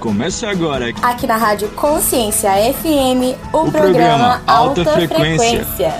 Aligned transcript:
Começa 0.00 0.48
agora. 0.48 0.90
Aqui 1.02 1.26
na 1.26 1.36
Rádio 1.36 1.68
Consciência 1.70 2.50
FM, 2.72 3.34
o, 3.52 3.66
o 3.66 3.72
programa, 3.72 3.72
programa, 3.72 4.42
Alta, 4.46 4.80
Alta 4.80 4.84
Frequência. 4.92 5.64
Frequência. 5.64 5.92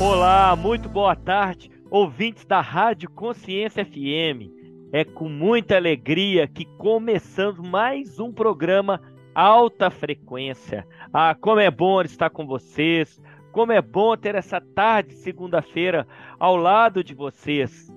Olá, 0.00 0.56
muito 0.56 0.88
boa 0.88 1.14
tarde, 1.14 1.70
ouvintes 1.90 2.46
da 2.46 2.62
Rádio 2.62 3.10
Consciência 3.10 3.84
FM. 3.84 4.50
É 4.90 5.04
com 5.04 5.28
muita 5.28 5.76
alegria 5.76 6.48
que 6.48 6.64
começamos 6.78 7.60
mais 7.60 8.18
um 8.18 8.32
programa 8.32 9.02
Alta 9.34 9.90
Frequência. 9.90 10.86
Ah, 11.12 11.36
como 11.38 11.60
é 11.60 11.70
bom 11.70 12.00
estar 12.00 12.30
com 12.30 12.46
vocês, 12.46 13.20
como 13.52 13.70
é 13.70 13.82
bom 13.82 14.16
ter 14.16 14.34
essa 14.34 14.62
tarde, 14.62 15.14
segunda-feira, 15.16 16.08
ao 16.40 16.56
lado 16.56 17.04
de 17.04 17.12
vocês. 17.12 17.94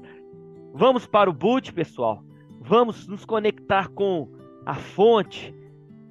Vamos 0.74 1.08
para 1.08 1.30
o 1.30 1.34
boot, 1.34 1.72
pessoal. 1.72 2.27
Vamos 2.60 3.08
nos 3.08 3.26
conectar 3.26 3.90
com 3.90 4.30
a 4.66 4.76
fonte, 4.76 5.54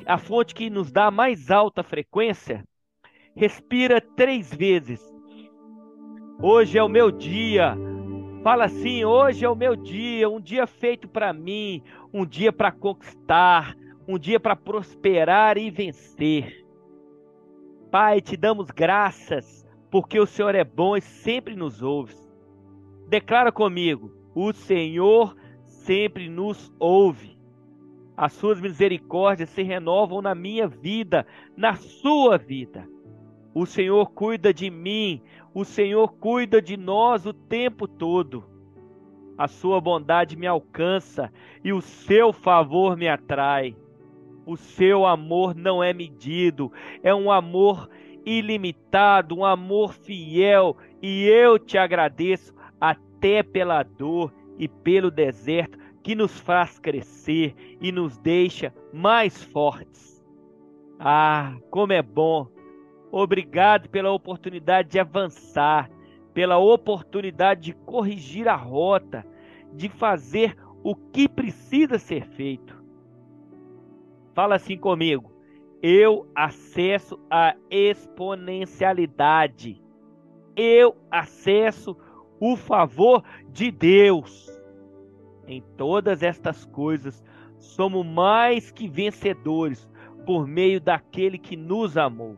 a 0.07 0.17
fonte 0.17 0.55
que 0.55 0.71
nos 0.71 0.91
dá 0.91 1.07
a 1.07 1.11
mais 1.11 1.51
alta 1.51 1.83
frequência. 1.83 2.65
Respira 3.35 4.01
três 4.01 4.55
vezes. 4.55 5.03
Hoje 6.41 6.79
é 6.79 6.83
o 6.83 6.89
meu 6.89 7.11
dia. 7.11 7.77
Fala 8.43 8.65
assim: 8.67 9.05
hoje 9.05 9.45
é 9.45 9.49
o 9.49 9.57
meu 9.57 9.75
dia, 9.75 10.29
um 10.29 10.41
dia 10.41 10.67
feito 10.67 11.09
para 11.09 11.33
mim, 11.33 11.83
um 12.13 12.25
dia 12.25 12.53
para 12.53 12.71
conquistar, 12.71 13.77
um 14.07 14.19
dia 14.19 14.39
para 14.39 14.55
prosperar 14.55 15.59
e 15.59 15.71
vencer. 15.71 16.65
Pai, 17.91 18.21
te 18.21 18.37
damos 18.37 18.71
graças, 18.71 19.67
porque 19.91 20.21
o 20.21 20.27
Senhor 20.27 20.55
é 20.55 20.65
bom 20.65 20.97
e 20.97 21.01
sempre 21.01 21.57
nos 21.57 21.83
ouve. 21.83 22.15
Declara 23.09 23.51
comigo: 23.51 24.13
o 24.35 24.53
Senhor 24.53 25.37
sempre 25.87 26.29
nos 26.29 26.73
ouve. 26.81 27.39
As 28.17 28.33
suas 28.33 28.61
misericórdias 28.61 29.49
se 29.51 29.63
renovam 29.63 30.21
na 30.21 30.35
minha 30.35 30.67
vida, 30.67 31.25
na 31.57 31.77
sua 31.77 32.37
vida. 32.37 32.89
O 33.55 33.65
Senhor 33.65 34.11
cuida 34.11 34.53
de 34.53 34.69
mim, 34.69 35.23
o 35.55 35.65
Senhor 35.65 36.13
cuida 36.15 36.61
de 36.61 36.77
nós 36.77 37.25
o 37.25 37.33
tempo 37.33 37.87
todo. 37.87 38.45
A 39.39 39.47
sua 39.47 39.81
bondade 39.81 40.37
me 40.37 40.47
alcança 40.47 41.33
e 41.63 41.73
o 41.73 41.81
seu 41.81 42.33
favor 42.33 42.97
me 42.97 43.09
atrai. 43.09 43.77
O 44.45 44.57
seu 44.57 45.07
amor 45.07 45.55
não 45.55 45.83
é 45.83 45.93
medido, 45.93 46.73
é 47.03 47.15
um 47.15 47.31
amor 47.31 47.89
ilimitado, 48.25 49.37
um 49.37 49.45
amor 49.45 49.93
fiel, 49.93 50.77
e 51.01 51.27
eu 51.27 51.59
te 51.59 51.79
agradeço 51.79 52.55
até 52.81 53.43
pela 53.43 53.83
dor 53.83 54.33
e 54.59 54.69
pelo 54.69 55.11
deserto 55.11 55.79
que 56.03 56.15
nos 56.15 56.39
faz 56.39 56.79
crescer 56.79 57.55
e 57.81 57.91
nos 57.91 58.19
deixa 58.19 58.73
mais 58.93 59.43
fortes. 59.43 60.23
Ah, 60.99 61.57
como 61.71 61.93
é 61.93 62.03
bom! 62.03 62.49
Obrigado 63.11 63.89
pela 63.89 64.13
oportunidade 64.13 64.91
de 64.91 64.99
avançar, 64.99 65.91
pela 66.35 66.59
oportunidade 66.59 67.63
de 67.63 67.73
corrigir 67.73 68.47
a 68.49 68.57
rota, 68.57 69.25
de 69.73 69.89
fazer 69.89 70.55
o 70.83 70.95
que 70.95 71.27
precisa 71.29 71.99
ser 71.99 72.27
feito. 72.27 72.77
Fala 74.35 74.57
assim 74.57 74.77
comigo. 74.77 75.33
Eu 75.83 76.31
acesso 76.35 77.19
a 77.31 77.55
exponencialidade. 77.71 79.81
Eu 80.55 80.95
acesso 81.11 81.97
o 82.41 82.57
favor 82.57 83.23
de 83.49 83.71
Deus. 83.71 84.51
Em 85.47 85.63
todas 85.77 86.23
estas 86.23 86.65
coisas, 86.65 87.23
somos 87.59 88.05
mais 88.05 88.71
que 88.71 88.89
vencedores 88.89 89.89
por 90.25 90.47
meio 90.47 90.81
daquele 90.81 91.39
que 91.39 91.57
nos 91.57 91.97
amou. 91.97 92.37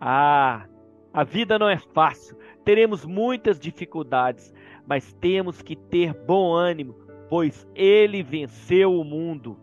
Ah, 0.00 0.66
a 1.12 1.24
vida 1.24 1.58
não 1.58 1.68
é 1.68 1.78
fácil, 1.78 2.36
teremos 2.64 3.04
muitas 3.04 3.58
dificuldades, 3.58 4.52
mas 4.86 5.12
temos 5.14 5.62
que 5.62 5.74
ter 5.74 6.14
bom 6.14 6.54
ânimo, 6.54 6.94
pois 7.28 7.66
ele 7.74 8.22
venceu 8.22 8.92
o 8.92 9.04
mundo. 9.04 9.58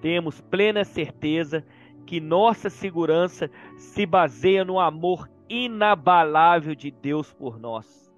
Temos 0.00 0.40
plena 0.40 0.84
certeza 0.84 1.64
que 2.04 2.20
nossa 2.20 2.68
segurança 2.68 3.48
se 3.76 4.04
baseia 4.04 4.64
no 4.64 4.80
amor 4.80 5.28
inabalável 5.48 6.74
de 6.74 6.90
Deus 6.90 7.32
por 7.32 7.58
nós. 7.58 8.10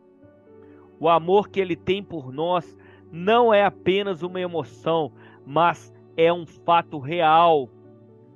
O 0.98 1.08
amor 1.08 1.48
que 1.48 1.60
ele 1.60 1.76
tem 1.76 2.02
por 2.02 2.32
nós 2.32 2.76
não 3.10 3.52
é 3.52 3.64
apenas 3.64 4.22
uma 4.22 4.40
emoção, 4.40 5.12
mas 5.46 5.92
é 6.16 6.32
um 6.32 6.46
fato 6.46 6.98
real. 6.98 7.68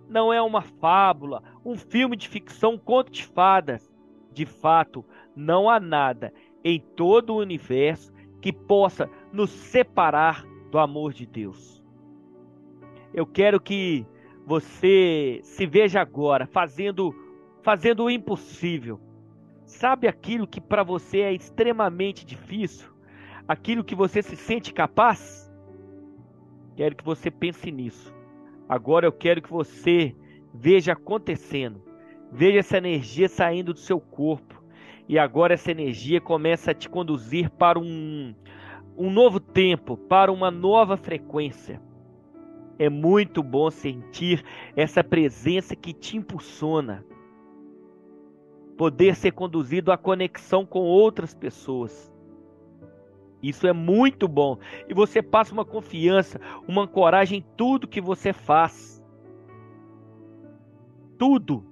Não 0.08 0.32
é 0.32 0.40
uma 0.40 0.62
fábula, 0.62 1.42
um 1.64 1.76
filme 1.76 2.16
de 2.16 2.28
ficção 2.28 2.78
conto 2.78 3.10
de 3.10 3.24
fadas. 3.24 3.92
De 4.32 4.46
fato, 4.46 5.04
não 5.34 5.68
há 5.68 5.80
nada 5.80 6.32
em 6.64 6.80
todo 6.80 7.30
o 7.30 7.38
universo 7.38 8.12
que 8.40 8.52
possa 8.52 9.10
nos 9.32 9.50
separar 9.50 10.44
do 10.70 10.78
amor 10.78 11.12
de 11.12 11.26
Deus. 11.26 11.82
Eu 13.12 13.26
quero 13.26 13.60
que 13.60 14.06
você 14.46 15.40
se 15.42 15.66
veja 15.66 16.00
agora 16.00 16.46
fazendo 16.46 17.14
fazendo 17.68 18.04
o 18.04 18.10
impossível. 18.10 18.98
Sabe 19.66 20.08
aquilo 20.08 20.46
que 20.46 20.58
para 20.58 20.82
você 20.82 21.18
é 21.18 21.34
extremamente 21.34 22.24
difícil? 22.24 22.88
Aquilo 23.46 23.84
que 23.84 23.94
você 23.94 24.22
se 24.22 24.36
sente 24.36 24.72
capaz? 24.72 25.52
Quero 26.76 26.96
que 26.96 27.04
você 27.04 27.30
pense 27.30 27.70
nisso. 27.70 28.10
Agora 28.66 29.04
eu 29.04 29.12
quero 29.12 29.42
que 29.42 29.50
você 29.50 30.16
veja 30.54 30.94
acontecendo. 30.94 31.82
Veja 32.32 32.60
essa 32.60 32.78
energia 32.78 33.28
saindo 33.28 33.74
do 33.74 33.78
seu 33.78 34.00
corpo. 34.00 34.64
E 35.06 35.18
agora 35.18 35.52
essa 35.52 35.70
energia 35.70 36.22
começa 36.22 36.70
a 36.70 36.74
te 36.74 36.88
conduzir 36.88 37.50
para 37.50 37.78
um, 37.78 38.34
um 38.96 39.10
novo 39.10 39.38
tempo, 39.38 39.94
para 39.94 40.32
uma 40.32 40.50
nova 40.50 40.96
frequência. 40.96 41.82
É 42.78 42.88
muito 42.88 43.42
bom 43.42 43.70
sentir 43.70 44.42
essa 44.74 45.04
presença 45.04 45.76
que 45.76 45.92
te 45.92 46.16
impulsiona 46.16 47.04
poder 48.78 49.16
ser 49.16 49.32
conduzido 49.32 49.90
à 49.90 49.98
conexão 49.98 50.64
com 50.64 50.78
outras 50.78 51.34
pessoas. 51.34 52.10
Isso 53.42 53.66
é 53.66 53.72
muito 53.72 54.28
bom. 54.28 54.56
E 54.88 54.94
você 54.94 55.20
passa 55.20 55.52
uma 55.52 55.64
confiança, 55.64 56.40
uma 56.66 56.86
coragem 56.86 57.40
em 57.40 57.44
tudo 57.56 57.88
que 57.88 58.00
você 58.00 58.32
faz. 58.32 59.02
Tudo. 61.18 61.66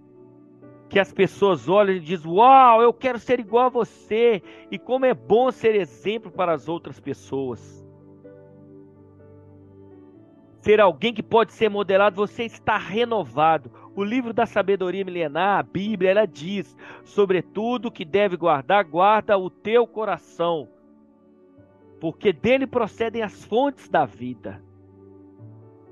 Que 0.89 0.99
as 0.99 1.13
pessoas 1.13 1.69
olham 1.69 1.97
e 1.97 2.01
dizem: 2.01 2.31
Uau, 2.31 2.83
eu 2.83 2.93
quero 2.93 3.19
ser 3.19 3.39
igual 3.39 3.67
a 3.67 3.71
você. 3.71 4.43
E 4.71 4.79
como 4.79 5.05
é 5.05 5.15
bom 5.15 5.51
ser 5.53 5.77
exemplo 5.77 6.31
para 6.31 6.53
as 6.53 6.69
outras 6.69 6.99
pessoas. 6.99 7.86
Ser 10.67 10.81
alguém 10.81 11.15
que 11.15 11.23
pode 11.23 11.53
ser 11.53 11.69
modelado, 11.69 12.17
você 12.17 12.43
está 12.43 12.77
renovado. 12.77 13.71
O 13.95 14.03
livro 14.03 14.33
da 14.33 14.45
sabedoria 14.47 15.05
milenar, 15.05 15.61
a 15.61 15.63
Bíblia, 15.63 16.11
ela 16.11 16.27
diz: 16.27 16.77
sobretudo 17.05 17.89
que 17.89 18.05
deve 18.05 18.37
guardar, 18.37 18.83
guarda 18.83 19.39
o 19.39 19.49
teu 19.49 19.87
coração, 19.87 20.69
porque 22.01 22.33
dele 22.33 22.67
procedem 22.67 23.23
as 23.23 23.45
fontes 23.45 23.89
da 23.89 24.05
vida. 24.05 24.61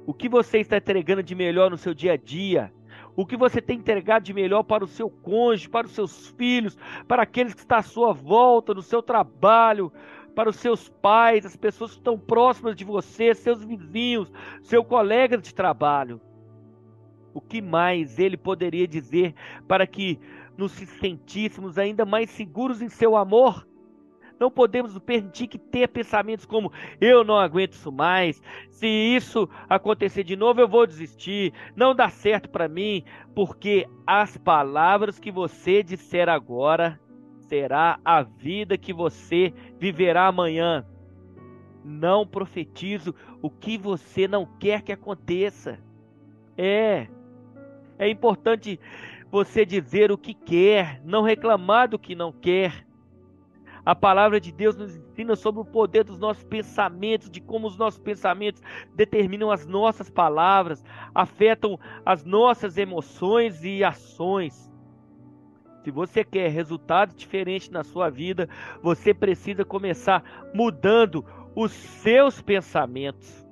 O 0.05 0.13
que 0.13 0.29
você 0.29 0.59
está 0.59 0.79
entregando 0.79 1.23
de 1.23 1.37
melhor 1.37 1.71
no 1.71 1.79
seu 1.79 1.95
dia 1.95 2.15
a 2.15 2.17
dia? 2.17 2.73
O 3.15 3.25
que 3.25 3.37
você 3.37 3.63
tem 3.63 3.79
entregado 3.79 4.25
de 4.25 4.35
melhor 4.35 4.65
para 4.65 4.83
o 4.83 4.89
seu 4.89 5.09
cônjuge, 5.09 5.69
para 5.69 5.87
os 5.87 5.93
seus 5.93 6.27
filhos, 6.31 6.77
para 7.07 7.23
aqueles 7.23 7.55
que 7.55 7.61
estão 7.61 7.79
à 7.79 7.83
sua 7.83 8.13
volta, 8.13 8.75
no 8.75 8.83
seu 8.83 9.01
trabalho, 9.01 9.93
para 10.35 10.51
os 10.51 10.57
seus 10.57 10.89
pais, 10.89 11.47
as 11.47 11.57
pessoas 11.57 11.93
que 11.93 11.99
estão 11.99 12.19
próximas 12.19 12.75
de 12.75 12.85
você, 12.85 13.35
seus 13.35 13.65
vizinhos, 13.65 14.33
seu 14.63 14.85
colega 14.85 15.39
de 15.39 15.55
trabalho? 15.55 16.21
O 17.33 17.41
que 17.41 17.61
mais 17.61 18.19
ele 18.19 18.37
poderia 18.37 18.87
dizer 18.87 19.35
para 19.67 19.87
que 19.87 20.19
nos 20.57 20.73
sentíssemos 20.73 21.79
ainda 21.79 22.05
mais 22.05 22.31
seguros 22.31 22.81
em 22.81 22.89
seu 22.89 23.17
amor? 23.17 23.67
Não 24.39 24.51
podemos 24.51 24.99
permitir 24.99 25.47
que 25.47 25.59
tenha 25.59 25.87
pensamentos 25.87 26.45
como 26.45 26.73
eu 27.01 27.23
não 27.25 27.39
aguento 27.39 27.73
isso 27.73 27.93
mais, 27.93 28.43
se 28.69 28.87
isso 28.87 29.49
acontecer 29.69 30.25
de 30.25 30.37
novo 30.37 30.61
eu 30.61 30.69
vou 30.69 30.87
desistir, 30.87 31.53
não 31.77 31.95
dá 31.95 32.09
certo 32.09 32.49
para 32.51 32.69
mim, 32.69 33.05
porque 33.35 33.87
as 34.07 34.37
palavras 34.37 35.21
que 35.21 35.31
você 35.31 35.83
disser 35.83 36.29
agora 36.29 37.01
será 37.49 37.99
a 38.05 38.23
vida 38.23 38.79
que 38.79 38.93
você 38.93 39.53
viverá 39.79 40.27
amanhã. 40.27 40.85
Não 41.85 42.27
profetizo 42.27 43.15
o 43.43 43.51
que 43.51 43.77
você 43.77 44.27
não 44.27 44.47
quer 44.59 44.83
que 44.83 44.93
aconteça. 44.93 45.79
É, 46.57 47.09
é 47.99 48.09
importante 48.09 48.81
você 49.31 49.67
dizer 49.67 50.11
o 50.11 50.19
que 50.19 50.33
quer, 50.33 51.01
não 51.05 51.23
reclamar 51.23 51.89
do 51.89 51.99
que 51.99 52.15
não 52.15 52.33
quer. 52.33 52.87
A 53.85 53.95
palavra 53.95 54.41
de 54.41 54.51
Deus 54.51 54.77
nos 54.77 54.97
ensina 54.97 55.37
sobre 55.37 55.61
o 55.61 55.65
poder 55.65 56.05
dos 56.05 56.19
nossos 56.19 56.43
pensamentos, 56.45 57.31
de 57.31 57.41
como 57.41 57.67
os 57.67 57.77
nossos 57.77 58.01
pensamentos 58.01 58.63
determinam 58.95 59.51
as 59.51 59.67
nossas 59.67 60.09
palavras, 60.09 60.83
afetam 61.15 61.79
as 62.07 62.25
nossas 62.25 62.79
emoções 62.79 63.63
e 63.63 63.85
ações. 63.85 64.73
Se 65.85 65.91
você 65.91 66.25
quer 66.25 66.49
resultados 66.49 67.15
diferentes 67.15 67.69
na 67.69 67.85
sua 67.85 68.09
vida, 68.09 68.49
você 68.83 69.13
precisa 69.13 69.67
começar 69.67 70.25
mudando 70.55 71.23
os 71.55 71.73
seus 71.73 72.41
pensamentos. 72.41 73.45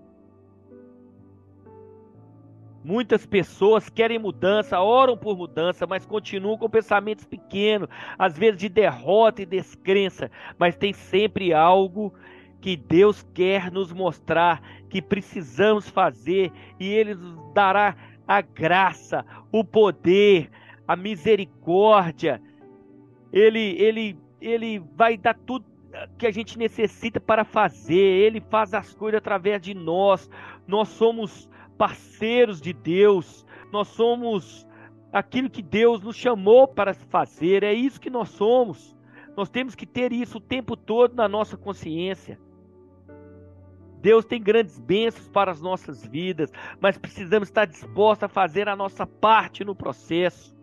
Muitas 2.83 3.27
pessoas 3.27 3.91
querem 3.91 4.19
mudança, 4.19 4.81
oram 4.81 5.15
por 5.15 5.37
mudança, 5.37 5.87
mas 5.87 6.07
continuam 6.07 6.57
com 6.57 6.71
pensamentos 6.71 7.27
pequenos, 7.27 7.89
às 8.19 8.37
vezes 8.37 8.59
de 8.59 8.69
derrota 8.71 9.43
e 9.43 9.47
descrença. 9.47 10.31
Mas 10.59 10.75
tem 10.75 10.95
sempre 10.95 11.53
algo 11.53 12.15
que 12.63 12.79
Deus 12.79 13.23
quer 13.35 13.71
nos 13.71 13.93
mostrar, 13.93 14.63
que 14.89 15.03
precisamos 15.03 15.87
fazer, 15.91 16.51
e 16.81 16.89
Ele 16.89 17.15
nos 17.15 17.53
dará 17.53 17.95
a 18.27 18.41
graça, 18.41 19.25
o 19.53 19.63
poder, 19.63 20.51
a 20.87 20.97
misericórdia. 20.97 22.41
Ele, 23.33 23.77
ele, 23.79 24.19
ele 24.41 24.79
vai 24.79 25.17
dar 25.17 25.35
tudo 25.35 25.65
que 26.19 26.27
a 26.27 26.31
gente 26.31 26.59
necessita 26.59 27.21
para 27.21 27.45
fazer. 27.45 27.95
Ele 27.95 28.41
faz 28.41 28.75
as 28.75 28.95
coisas 28.95 29.19
através 29.19 29.61
de 29.61 29.75
nós. 29.75 30.29
Nós 30.67 30.89
somos 30.89 31.49
parceiros 31.77 32.61
de 32.61 32.73
Deus, 32.73 33.45
nós 33.73 33.89
somos 33.89 34.67
aquilo 35.13 35.51
que 35.51 35.63
Deus 35.63 36.01
nos 36.01 36.17
chamou 36.17 36.67
para 36.67 36.95
fazer, 36.95 37.63
é 37.63 37.73
isso 37.75 38.01
que 38.01 38.09
nós 38.09 38.29
somos. 38.31 38.97
Nós 39.37 39.49
temos 39.49 39.75
que 39.75 39.87
ter 39.87 40.13
isso 40.13 40.39
o 40.39 40.41
tempo 40.41 40.77
todo 40.77 41.15
na 41.15 41.29
nossa 41.29 41.57
consciência. 41.57 42.39
Deus 44.01 44.25
tem 44.25 44.43
grandes 44.43 44.79
bênçãos 44.79 45.29
para 45.29 45.51
as 45.51 45.61
nossas 45.61 46.05
vidas, 46.05 46.53
mas 46.81 46.99
precisamos 46.99 47.49
estar 47.49 47.67
dispostos 47.67 48.25
a 48.25 48.29
fazer 48.29 48.69
a 48.69 48.77
nossa 48.77 49.07
parte 49.07 49.65
no 49.65 49.75
processo. 49.75 50.55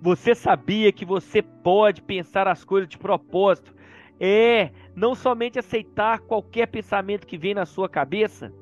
Você 0.00 0.34
sabia 0.34 0.92
que 0.92 1.04
você 1.04 1.42
pode 1.42 2.02
pensar 2.02 2.46
as 2.48 2.64
coisas 2.64 2.88
de 2.88 2.98
propósito? 2.98 3.74
É, 4.20 4.70
não 4.94 5.14
somente 5.14 5.58
aceitar 5.58 6.20
qualquer 6.20 6.66
pensamento 6.68 7.26
que 7.26 7.36
vem 7.36 7.54
na 7.54 7.66
sua 7.66 7.88
cabeça, 7.88 8.52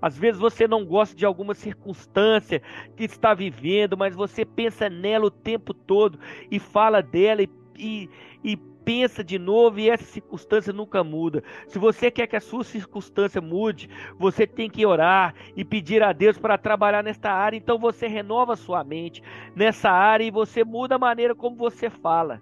às 0.00 0.18
vezes 0.18 0.40
você 0.40 0.66
não 0.66 0.84
gosta 0.84 1.14
de 1.14 1.24
alguma 1.24 1.54
circunstância 1.54 2.60
que 2.96 3.04
está 3.04 3.34
vivendo, 3.34 3.96
mas 3.96 4.16
você 4.16 4.44
pensa 4.44 4.90
nela 4.90 5.26
o 5.26 5.30
tempo 5.30 5.72
todo 5.72 6.18
e 6.50 6.58
fala 6.58 7.00
dela 7.00 7.40
e, 7.40 7.48
e, 7.78 8.10
e 8.42 8.56
pensa 8.84 9.22
de 9.22 9.38
novo 9.38 9.80
e 9.80 9.88
essa 9.88 10.04
circunstância 10.04 10.72
nunca 10.72 11.02
muda. 11.02 11.42
Se 11.66 11.78
você 11.78 12.10
quer 12.10 12.26
que 12.26 12.36
a 12.36 12.40
sua 12.40 12.64
circunstância 12.64 13.40
mude, 13.40 13.88
você 14.18 14.46
tem 14.46 14.68
que 14.68 14.84
orar 14.84 15.34
e 15.56 15.64
pedir 15.64 16.02
a 16.02 16.12
Deus 16.12 16.38
para 16.38 16.58
trabalhar 16.58 17.02
nesta 17.02 17.30
área. 17.30 17.56
Então 17.56 17.78
você 17.78 18.06
renova 18.06 18.56
sua 18.56 18.84
mente 18.84 19.22
nessa 19.54 19.90
área 19.90 20.24
e 20.24 20.30
você 20.30 20.64
muda 20.64 20.96
a 20.96 20.98
maneira 20.98 21.34
como 21.34 21.56
você 21.56 21.88
fala. 21.88 22.40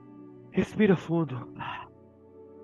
Respira 0.51 0.97
fundo. 0.97 1.49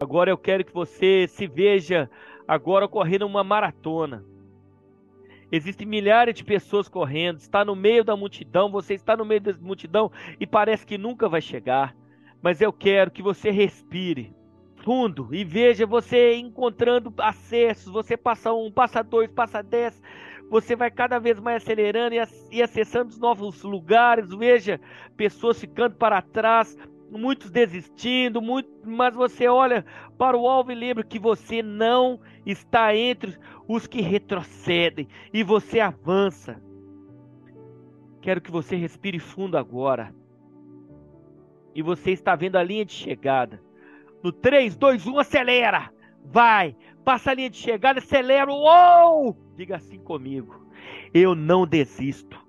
Agora 0.01 0.31
eu 0.31 0.37
quero 0.37 0.65
que 0.65 0.75
você 0.75 1.27
se 1.29 1.47
veja 1.47 2.11
agora 2.47 2.89
correndo 2.89 3.27
uma 3.27 3.45
maratona. 3.45 4.25
Existem 5.51 5.87
milhares 5.87 6.35
de 6.35 6.43
pessoas 6.43 6.89
correndo, 6.89 7.39
está 7.39 7.65
no 7.65 7.77
meio 7.77 8.03
da 8.03 8.17
multidão, 8.17 8.71
você 8.71 8.95
está 8.95 9.17
no 9.17 9.25
meio 9.25 9.41
da 9.41 9.55
multidão 9.61 10.11
e 10.41 10.47
parece 10.47 10.85
que 10.85 10.99
nunca 10.99 11.29
vai 11.29 11.41
chegar. 11.41 11.95
Mas 12.47 12.61
eu 12.61 12.73
quero 12.73 13.11
que 13.11 13.25
você 13.25 13.51
respire 13.51 14.33
fundo 14.85 15.35
e 15.35 15.43
veja 15.43 15.85
você 15.85 16.37
encontrando 16.37 17.13
acessos, 17.19 17.93
você 17.93 18.17
passa 18.17 18.53
um, 18.53 18.71
passa 18.71 19.03
dois, 19.03 19.29
passa 19.29 19.65
dez, 19.65 20.01
você 20.49 20.77
vai 20.77 20.89
cada 20.89 21.19
vez 21.19 21.41
mais 21.41 21.61
acelerando 21.61 22.15
e 22.53 22.63
acessando 22.63 23.11
os 23.11 23.19
novos 23.19 23.65
lugares, 23.65 24.31
veja 24.31 24.81
pessoas 25.17 25.59
ficando 25.59 25.97
para 25.97 26.23
trás, 26.23 26.79
muitos 27.11 27.51
desistindo, 27.51 28.41
muito, 28.41 28.71
mas 28.85 29.13
você 29.13 29.49
olha 29.49 29.85
para 30.17 30.37
o 30.37 30.49
alvo 30.49 30.71
e 30.71 30.77
lembra 30.77 31.03
que 31.03 31.19
você 31.19 31.65
não 31.65 32.21
está 32.47 32.95
entre 32.95 33.37
os 33.67 33.89
que 33.89 34.01
retrocedem 34.01 35.09
e 35.35 35.43
você 35.43 35.81
avança. 35.81 36.63
Quero 38.23 38.41
que 38.41 38.53
você 38.53 38.77
respire 38.77 39.19
fundo 39.19 39.59
agora. 39.59 40.15
E 41.77 41.83
você 41.83 42.13
está 42.13 42.35
vendo 42.35 42.57
a 42.57 42.63
linha 42.63 42.87
de 42.87 42.95
chegada. 42.95 43.61
No 44.23 44.33
3, 44.33 44.75
2, 44.77 45.07
1, 45.07 45.19
acelera! 45.19 45.93
Vai! 46.25 46.75
Passa 47.05 47.31
a 47.31 47.35
linha 47.35 47.51
de 47.51 47.59
chegada, 47.59 47.99
acelera! 47.99 48.51
Uou! 48.51 49.37
Diga 49.59 49.77
assim 49.77 49.99
comigo. 49.99 50.67
Eu 51.13 51.35
não 51.35 51.67
desisto. 51.67 52.43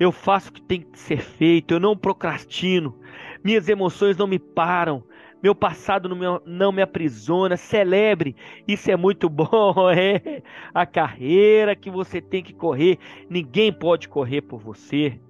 Eu 0.00 0.10
faço 0.10 0.50
o 0.50 0.52
que 0.52 0.60
tem 0.60 0.80
que 0.80 0.98
ser 0.98 1.18
feito. 1.18 1.74
Eu 1.74 1.78
não 1.78 1.96
procrastino. 1.96 2.98
Minhas 3.44 3.68
emoções 3.68 4.16
não 4.16 4.26
me 4.26 4.40
param. 4.40 5.04
Meu 5.40 5.54
passado 5.54 6.08
não 6.08 6.16
me, 6.16 6.26
não 6.44 6.72
me 6.72 6.82
aprisiona. 6.82 7.56
Celebre. 7.56 8.34
Isso 8.66 8.90
é 8.90 8.96
muito 8.96 9.28
bom. 9.28 9.48
É 9.96 10.42
a 10.74 10.84
carreira 10.84 11.76
que 11.76 11.88
você 11.88 12.20
tem 12.20 12.42
que 12.42 12.52
correr. 12.52 12.98
Ninguém 13.30 13.72
pode 13.72 14.08
correr 14.08 14.42
por 14.42 14.58
você. 14.58 15.20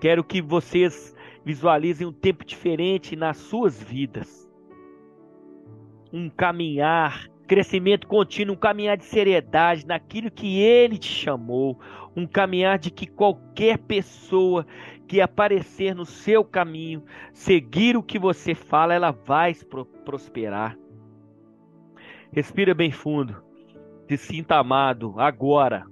Quero 0.00 0.24
que 0.24 0.40
vocês 0.40 1.13
visualizem 1.44 2.06
um 2.06 2.12
tempo 2.12 2.44
diferente 2.44 3.14
nas 3.14 3.36
suas 3.36 3.82
vidas. 3.82 4.48
Um 6.12 6.30
caminhar 6.30 7.28
crescimento 7.46 8.06
contínuo, 8.06 8.54
um 8.54 8.58
caminhar 8.58 8.96
de 8.96 9.04
seriedade 9.04 9.86
naquilo 9.86 10.30
que 10.30 10.58
ele 10.58 10.96
te 10.96 11.08
chamou, 11.08 11.78
um 12.16 12.26
caminhar 12.26 12.78
de 12.78 12.90
que 12.90 13.06
qualquer 13.06 13.78
pessoa 13.78 14.66
que 15.06 15.20
aparecer 15.20 15.94
no 15.94 16.06
seu 16.06 16.44
caminho, 16.44 17.04
seguir 17.32 17.96
o 17.96 18.02
que 18.02 18.18
você 18.18 18.54
fala, 18.54 18.94
ela 18.94 19.10
vai 19.10 19.54
prosperar. 20.04 20.78
Respira 22.32 22.74
bem 22.74 22.90
fundo. 22.90 23.42
Se 24.08 24.16
sinta 24.16 24.56
amado 24.56 25.14
agora, 25.18 25.86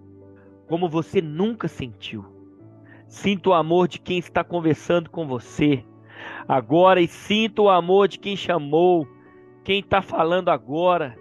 como 0.66 0.88
você 0.88 1.20
nunca 1.20 1.68
sentiu. 1.68 2.31
Sinta 3.12 3.50
o 3.50 3.52
amor 3.52 3.88
de 3.88 4.00
quem 4.00 4.16
está 4.16 4.42
conversando 4.42 5.10
com 5.10 5.26
você 5.26 5.84
agora 6.48 6.98
e 6.98 7.06
sinta 7.06 7.60
o 7.60 7.68
amor 7.68 8.08
de 8.08 8.18
quem 8.18 8.34
chamou, 8.34 9.06
quem 9.62 9.80
está 9.80 10.00
falando 10.00 10.48
agora. 10.48 11.14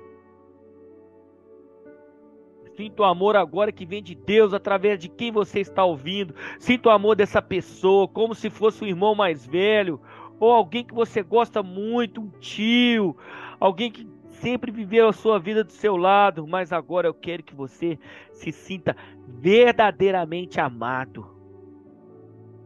Sinta 2.78 3.02
o 3.02 3.06
amor 3.06 3.36
agora 3.36 3.74
que 3.74 3.86
vem 3.86 4.02
de 4.02 4.16
Deus 4.16 4.54
através 4.54 5.00
de 5.00 5.10
quem 5.10 5.34
você 5.34 5.60
está 5.60 5.84
ouvindo. 5.84 6.34
Sinta 6.60 6.88
o 6.88 6.92
amor 6.94 7.18
dessa 7.18 7.42
pessoa, 7.42 8.08
como 8.08 8.34
se 8.34 8.50
fosse 8.50 8.86
um 8.86 8.88
irmão 8.88 9.14
mais 9.14 9.46
velho, 9.46 10.00
ou 10.40 10.50
alguém 10.50 10.86
que 10.86 10.94
você 10.94 11.22
gosta 11.22 11.62
muito, 11.62 12.22
um 12.22 12.30
tio, 12.40 13.18
alguém 13.60 13.92
que 13.92 14.08
sempre 14.30 14.72
viveu 14.72 15.10
a 15.10 15.14
sua 15.14 15.38
vida 15.38 15.62
do 15.62 15.74
seu 15.74 15.98
lado, 15.98 16.48
mas 16.48 16.72
agora 16.72 17.10
eu 17.10 17.14
quero 17.14 17.44
que 17.44 17.54
você 17.54 18.00
se 18.32 18.50
sinta 18.54 18.96
verdadeiramente 19.28 20.58
amado. 20.58 21.41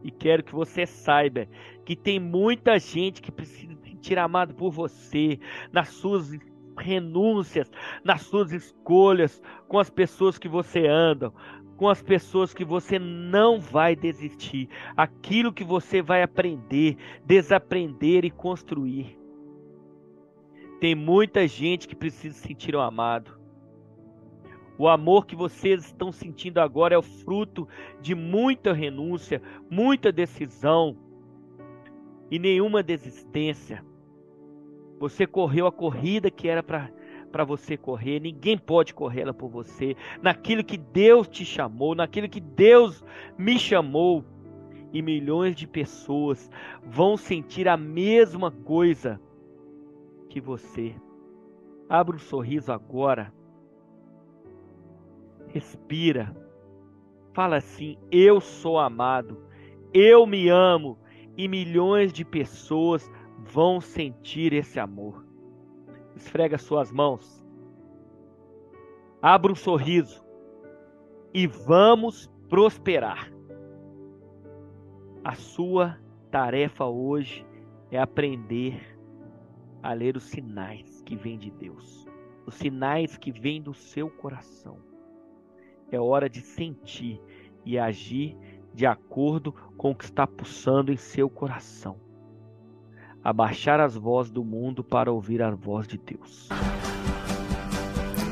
E 0.06 0.10
quero 0.12 0.44
que 0.44 0.54
você 0.54 0.86
saiba 0.86 1.48
que 1.84 1.96
tem 1.96 2.20
muita 2.20 2.78
gente 2.78 3.20
que 3.20 3.32
precisa 3.32 3.74
se 3.74 3.90
sentir 3.90 4.16
amado 4.20 4.54
por 4.54 4.70
você, 4.70 5.36
nas 5.72 5.88
suas 5.88 6.30
renúncias, 6.78 7.68
nas 8.04 8.22
suas 8.22 8.52
escolhas, 8.52 9.42
com 9.66 9.80
as 9.80 9.90
pessoas 9.90 10.38
que 10.38 10.46
você 10.46 10.86
anda, 10.86 11.32
com 11.76 11.88
as 11.88 12.00
pessoas 12.00 12.54
que 12.54 12.64
você 12.64 13.00
não 13.00 13.60
vai 13.60 13.96
desistir, 13.96 14.68
aquilo 14.96 15.52
que 15.52 15.64
você 15.64 16.00
vai 16.00 16.22
aprender, 16.22 16.96
desaprender 17.24 18.24
e 18.24 18.30
construir. 18.30 19.18
Tem 20.80 20.94
muita 20.94 21.48
gente 21.48 21.88
que 21.88 21.96
precisa 21.96 22.36
sentir 22.36 22.76
o 22.76 22.78
um 22.78 22.82
amado. 22.82 23.35
O 24.78 24.88
amor 24.88 25.26
que 25.26 25.34
vocês 25.34 25.86
estão 25.86 26.12
sentindo 26.12 26.58
agora 26.58 26.94
é 26.94 26.98
o 26.98 27.02
fruto 27.02 27.66
de 28.00 28.14
muita 28.14 28.72
renúncia, 28.72 29.40
muita 29.70 30.12
decisão 30.12 30.96
e 32.30 32.38
nenhuma 32.38 32.82
desistência. 32.82 33.84
Você 34.98 35.26
correu 35.26 35.66
a 35.66 35.72
corrida 35.72 36.30
que 36.30 36.48
era 36.48 36.62
para 36.62 37.44
você 37.44 37.76
correr, 37.76 38.20
ninguém 38.20 38.58
pode 38.58 38.92
corrê-la 38.92 39.32
por 39.32 39.48
você. 39.48 39.96
Naquilo 40.22 40.64
que 40.64 40.76
Deus 40.76 41.28
te 41.28 41.44
chamou, 41.44 41.94
naquilo 41.94 42.28
que 42.28 42.40
Deus 42.40 43.04
me 43.38 43.58
chamou. 43.58 44.24
E 44.92 45.02
milhões 45.02 45.54
de 45.54 45.66
pessoas 45.66 46.50
vão 46.82 47.16
sentir 47.16 47.68
a 47.68 47.76
mesma 47.76 48.50
coisa 48.50 49.20
que 50.30 50.40
você. 50.40 50.94
Abra 51.88 52.16
um 52.16 52.18
sorriso 52.18 52.72
agora. 52.72 53.35
Respira. 55.48 56.34
Fala 57.32 57.56
assim: 57.56 57.96
Eu 58.10 58.40
sou 58.40 58.78
amado. 58.78 59.42
Eu 59.92 60.26
me 60.26 60.48
amo. 60.48 60.98
E 61.36 61.48
milhões 61.48 62.12
de 62.12 62.24
pessoas 62.24 63.10
vão 63.38 63.80
sentir 63.80 64.52
esse 64.52 64.80
amor. 64.80 65.24
Esfrega 66.14 66.56
suas 66.56 66.90
mãos. 66.90 67.44
Abra 69.20 69.52
um 69.52 69.54
sorriso 69.54 70.24
e 71.34 71.46
vamos 71.46 72.30
prosperar. 72.48 73.30
A 75.22 75.34
sua 75.34 75.98
tarefa 76.30 76.86
hoje 76.86 77.44
é 77.90 77.98
aprender 77.98 78.98
a 79.82 79.92
ler 79.92 80.16
os 80.16 80.24
sinais 80.24 81.02
que 81.02 81.16
vêm 81.16 81.38
de 81.38 81.50
Deus, 81.50 82.06
os 82.46 82.54
sinais 82.54 83.16
que 83.16 83.30
vêm 83.30 83.60
do 83.60 83.74
seu 83.74 84.08
coração. 84.08 84.78
É 85.90 86.00
hora 86.00 86.28
de 86.28 86.40
sentir 86.40 87.20
e 87.64 87.78
agir 87.78 88.36
de 88.74 88.84
acordo 88.84 89.52
com 89.76 89.92
o 89.92 89.94
que 89.94 90.04
está 90.04 90.26
pulsando 90.26 90.92
em 90.92 90.96
seu 90.96 91.30
coração. 91.30 91.96
Abaixar 93.22 93.80
as 93.80 93.96
vozes 93.96 94.30
do 94.30 94.44
mundo 94.44 94.84
para 94.84 95.10
ouvir 95.10 95.42
a 95.42 95.50
voz 95.50 95.86
de 95.86 95.98
Deus. 95.98 96.48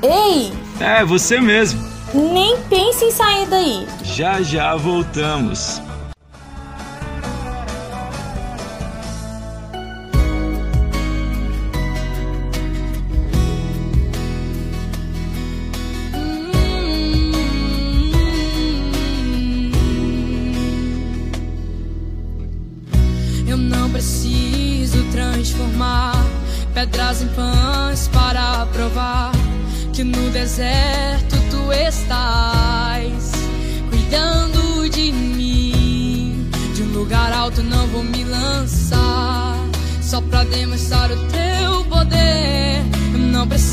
Ei! 0.02 0.52
É, 0.84 1.04
você 1.04 1.40
mesmo. 1.40 1.80
Nem 2.14 2.56
pense 2.68 3.04
em 3.04 3.10
sair 3.10 3.48
daí. 3.48 3.86
Já 4.04 4.42
já 4.42 4.76
voltamos. 4.76 5.80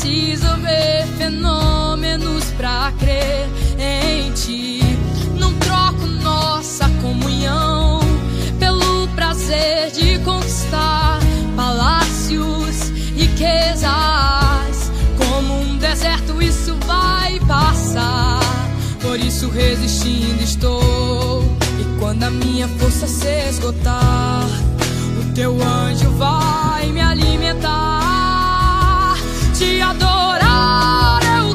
Preciso 0.02 0.48
ver 0.56 1.06
fenômenos 1.16 2.44
pra 2.56 2.92
crer 2.98 3.48
em 3.78 4.32
ti. 4.32 4.80
Não 5.38 5.54
troco 5.54 6.04
nossa 6.06 6.88
comunhão 7.00 8.00
pelo 8.58 9.06
prazer 9.14 9.92
de 9.92 10.18
conquistar 10.24 11.20
palácios 11.54 12.90
riquezas. 13.14 14.90
Como 15.16 15.60
um 15.60 15.78
deserto, 15.78 16.42
isso 16.42 16.76
vai 16.84 17.38
passar. 17.46 18.40
Por 19.00 19.20
isso, 19.20 19.48
resistindo 19.50 20.42
estou. 20.42 21.44
E 21.78 22.00
quando 22.00 22.24
a 22.24 22.30
minha 22.30 22.66
força 22.66 23.06
se 23.06 23.48
esgotar, 23.48 24.48
o 25.20 25.32
teu 25.32 25.56
anjo 25.62 26.10
vai 26.16 26.90
me 26.90 27.00
alimentar. 27.00 28.21
Te 29.62 29.80
adorar 29.80 31.20
é 31.22 31.40
o 31.42 31.54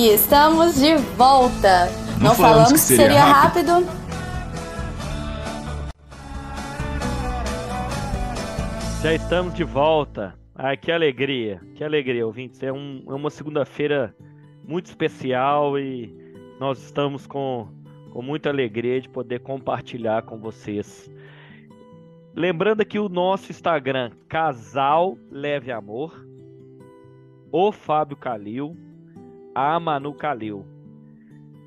E 0.00 0.14
estamos 0.14 0.76
de 0.76 0.96
volta. 1.14 1.90
Não, 2.16 2.30
Não 2.30 2.34
falamos, 2.34 2.38
falamos, 2.38 2.72
que 2.72 2.78
seria, 2.78 3.02
seria 3.02 3.22
rápido. 3.22 3.72
rápido. 3.72 4.00
Já 9.02 9.12
estamos 9.12 9.52
de 9.52 9.62
volta. 9.62 10.34
Ai, 10.54 10.78
que 10.78 10.90
alegria, 10.90 11.60
que 11.74 11.84
alegria, 11.84 12.26
ouvintes. 12.26 12.62
É, 12.62 12.72
um, 12.72 13.04
é 13.08 13.12
uma 13.12 13.28
segunda-feira 13.28 14.16
muito 14.66 14.86
especial 14.86 15.78
e 15.78 16.10
nós 16.58 16.82
estamos 16.82 17.26
com, 17.26 17.68
com 18.10 18.22
muita 18.22 18.48
alegria 18.48 19.02
de 19.02 19.08
poder 19.10 19.40
compartilhar 19.40 20.22
com 20.22 20.38
vocês. 20.38 21.10
Lembrando 22.34 22.80
aqui 22.80 22.98
o 22.98 23.10
nosso 23.10 23.52
Instagram, 23.52 24.12
Casal 24.30 25.18
Leve 25.30 25.70
Amor, 25.70 26.24
o 27.52 27.70
Fábio 27.70 28.16
Calil, 28.16 28.74
a 29.54 29.78
Manu 29.78 30.14
Calil. 30.14 30.64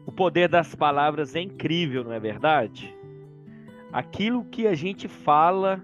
O 0.05 0.11
poder 0.11 0.49
das 0.49 0.75
palavras 0.75 1.35
é 1.35 1.41
incrível, 1.41 2.03
não 2.03 2.11
é 2.11 2.19
verdade? 2.19 2.93
Aquilo 3.91 4.43
que 4.45 4.67
a 4.67 4.73
gente 4.73 5.07
fala 5.07 5.81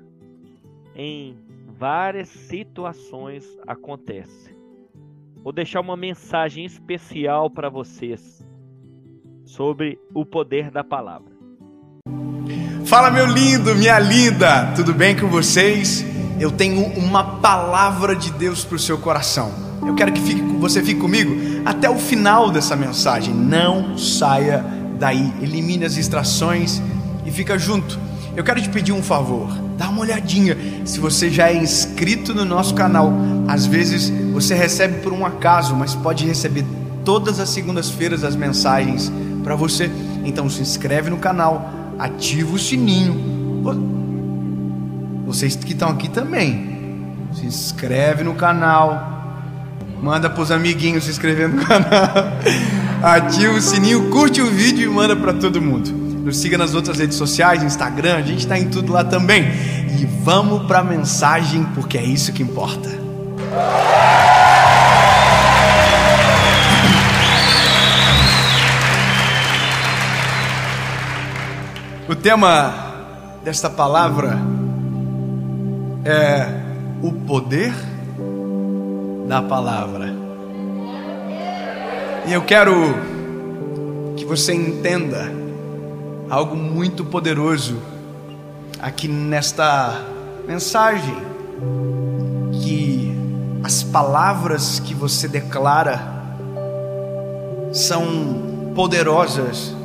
em 0.95 1.37
várias 1.77 2.27
situações 2.27 3.45
acontece. 3.65 4.55
Vou 5.41 5.53
deixar 5.53 5.79
uma 5.79 5.95
mensagem 5.95 6.65
especial 6.65 7.49
para 7.49 7.69
vocês 7.69 8.45
sobre 9.45 9.97
o 10.13 10.25
poder 10.25 10.69
da 10.69 10.83
palavra. 10.83 11.31
Fala, 12.85 13.09
meu 13.09 13.25
lindo, 13.25 13.75
minha 13.75 13.99
linda, 13.99 14.73
tudo 14.75 14.93
bem 14.93 15.15
com 15.15 15.27
vocês? 15.27 16.03
Eu 16.39 16.51
tenho 16.51 16.85
uma 16.97 17.39
palavra 17.39 18.15
de 18.15 18.31
Deus 18.31 18.65
para 18.65 18.75
o 18.75 18.79
seu 18.79 18.97
coração. 18.97 19.68
Eu 19.85 19.95
quero 19.95 20.11
que 20.11 20.21
fique, 20.21 20.41
você 20.41 20.81
fique 20.81 20.99
comigo 20.99 21.35
até 21.65 21.89
o 21.89 21.97
final 21.97 22.51
dessa 22.51 22.75
mensagem. 22.75 23.33
Não 23.33 23.97
saia 23.97 24.63
daí, 24.99 25.33
elimine 25.41 25.85
as 25.85 25.95
distrações 25.95 26.81
e 27.25 27.31
fica 27.31 27.57
junto. 27.57 27.99
Eu 28.35 28.43
quero 28.43 28.61
te 28.61 28.69
pedir 28.69 28.91
um 28.91 29.01
favor, 29.01 29.49
dá 29.77 29.89
uma 29.89 30.01
olhadinha 30.01 30.55
se 30.85 30.99
você 30.99 31.29
já 31.29 31.49
é 31.49 31.55
inscrito 31.55 32.33
no 32.33 32.45
nosso 32.45 32.73
canal. 32.73 33.11
Às 33.47 33.65
vezes 33.65 34.09
você 34.31 34.53
recebe 34.53 35.01
por 35.01 35.11
um 35.11 35.25
acaso, 35.25 35.75
mas 35.75 35.95
pode 35.95 36.25
receber 36.25 36.65
todas 37.03 37.39
as 37.39 37.49
segundas-feiras 37.49 38.23
as 38.23 38.35
mensagens 38.35 39.11
para 39.43 39.55
você. 39.55 39.89
Então 40.23 40.49
se 40.49 40.61
inscreve 40.61 41.09
no 41.09 41.17
canal, 41.17 41.69
ativa 41.97 42.53
o 42.53 42.59
sininho. 42.59 43.39
Vocês 45.25 45.55
que 45.55 45.73
estão 45.73 45.89
aqui 45.89 46.09
também, 46.09 46.77
se 47.33 47.45
inscreve 47.45 48.23
no 48.23 48.35
canal, 48.35 49.18
manda 50.01 50.29
para 50.29 50.41
os 50.41 50.51
amiguinhos 50.51 51.03
se 51.03 51.11
inscrever 51.11 51.49
no 51.49 51.63
canal, 51.65 52.31
ativa 53.03 53.53
o 53.53 53.61
sininho, 53.61 54.09
curte 54.09 54.41
o 54.41 54.47
vídeo 54.47 54.91
e 54.91 54.93
manda 54.93 55.15
para 55.15 55.33
todo 55.33 55.61
mundo. 55.61 55.89
Nos 55.91 56.37
siga 56.37 56.57
nas 56.57 56.73
outras 56.73 56.99
redes 56.99 57.17
sociais, 57.17 57.63
Instagram, 57.63 58.15
a 58.15 58.21
gente 58.21 58.39
está 58.39 58.57
em 58.59 58.69
tudo 58.69 58.91
lá 58.91 59.03
também. 59.03 59.43
E 59.99 60.05
vamos 60.23 60.67
para 60.67 60.79
a 60.79 60.83
mensagem, 60.83 61.63
porque 61.75 61.97
é 61.97 62.03
isso 62.03 62.31
que 62.33 62.43
importa. 62.43 62.89
O 72.07 72.15
tema 72.15 72.73
desta 73.43 73.69
palavra 73.69 74.39
é 76.03 76.47
o 77.01 77.11
poder 77.11 77.73
da 79.29 79.43
palavra. 79.43 80.11
E 82.25 82.33
eu 82.33 82.41
quero 82.41 82.73
que 84.17 84.25
você 84.25 84.55
entenda 84.55 85.31
algo 86.27 86.55
muito 86.55 87.05
poderoso 87.05 87.79
aqui 88.79 89.07
nesta 89.07 90.01
mensagem 90.47 91.15
que 92.53 93.13
as 93.63 93.83
palavras 93.83 94.79
que 94.79 94.95
você 94.95 95.27
declara 95.27 96.01
são 97.71 98.71
poderosas, 98.73 99.75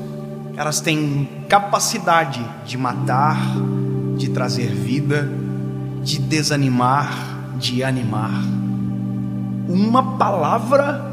elas 0.56 0.80
têm 0.80 1.28
capacidade 1.50 2.42
de 2.64 2.78
matar, 2.78 3.38
de 4.16 4.30
trazer 4.30 4.68
vida, 4.68 5.28
de 6.02 6.18
desanimar, 6.18 7.12
de 7.58 7.84
animar. 7.84 8.63
Uma 9.68 10.16
palavra, 10.16 11.04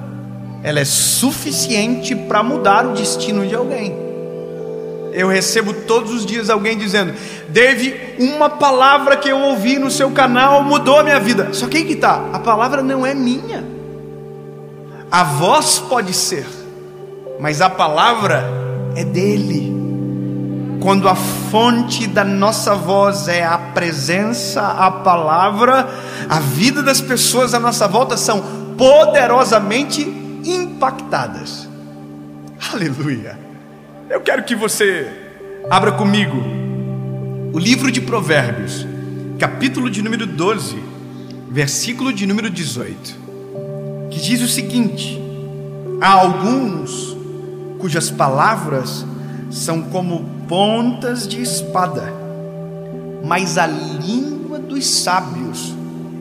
ela 0.64 0.80
é 0.80 0.86
suficiente 0.86 2.16
para 2.16 2.44
mudar 2.44 2.86
o 2.86 2.94
destino 2.94 3.48
de 3.48 3.56
alguém. 3.56 3.96
Eu 5.14 5.28
recebo 5.28 5.74
todos 5.74 6.12
os 6.12 6.26
dias 6.26 6.50
alguém 6.50 6.78
dizendo: 6.78 7.14
Dave, 7.50 8.16
uma 8.18 8.50
palavra 8.50 9.18
que 9.18 9.30
eu 9.30 9.38
ouvi 9.38 9.78
no 9.78 9.92
seu 9.92 10.12
canal 10.12 10.64
mudou 10.64 11.00
a 11.00 11.04
minha 11.04 11.20
vida. 11.20 11.50
Só 11.54 11.68
que 11.68 11.78
aí 11.78 11.86
que 11.86 11.94
está: 11.94 12.30
a 12.32 12.40
palavra 12.40 12.82
não 12.82 13.06
é 13.06 13.14
minha. 13.14 13.64
A 15.12 15.24
voz 15.24 15.80
pode 15.80 16.14
ser, 16.14 16.48
mas 17.40 17.62
a 17.62 17.70
palavra 17.70 18.50
é 18.96 19.04
dele. 19.04 19.81
Quando 20.82 21.08
a 21.08 21.13
fonte 21.13 22.08
da 22.08 22.26
nossa 22.26 22.74
voz 22.74 23.28
é 23.28 23.46
a 23.46 23.56
presença, 23.56 24.62
a 24.63 24.89
palavra, 24.89 25.88
a 26.28 26.39
vida 26.39 26.82
das 26.82 27.00
pessoas 27.00 27.54
à 27.54 27.60
nossa 27.60 27.88
volta 27.88 28.17
são 28.17 28.41
poderosamente 28.76 30.02
impactadas. 30.44 31.70
Aleluia. 32.74 33.38
Eu 34.10 34.22
quero 34.22 34.44
que 34.44 34.56
você 34.56 35.08
abra 35.70 35.91
comigo 35.91 36.44
o 37.54 37.60
livro 37.60 37.91
de 37.91 38.02
Provérbios, 38.02 38.88
capítulo 39.38 39.88
de 39.88 40.02
número 40.02 40.26
12, 40.26 40.84
versículo 41.52 42.12
de 42.12 42.26
número 42.26 42.50
18, 42.50 43.15
que 44.10 44.20
diz 44.20 44.41
o 44.41 44.48
seguinte: 44.48 45.22
Há 46.02 46.10
alguns 46.10 47.15
cujas 47.78 48.10
palavras 48.10 49.06
são 49.52 49.84
como 49.84 50.41
pontas 50.52 51.26
de 51.26 51.42
espada, 51.42 52.14
mas 53.24 53.58
a 53.58 53.66
língua 53.66 54.60
dos 54.60 54.86
sábios 54.86 55.74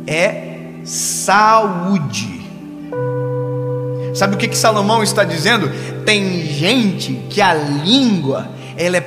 é 0.07 0.83
saúde. 0.85 2.40
Sabe 4.14 4.37
o 4.37 4.38
que, 4.38 4.47
que 4.47 4.57
Salomão 4.57 5.03
está 5.03 5.25
dizendo? 5.25 5.69
Tem 6.05 6.43
gente 6.43 7.25
que 7.29 7.43
a 7.43 7.53
língua 7.53 8.49
ela 8.77 8.99
é 8.99 9.01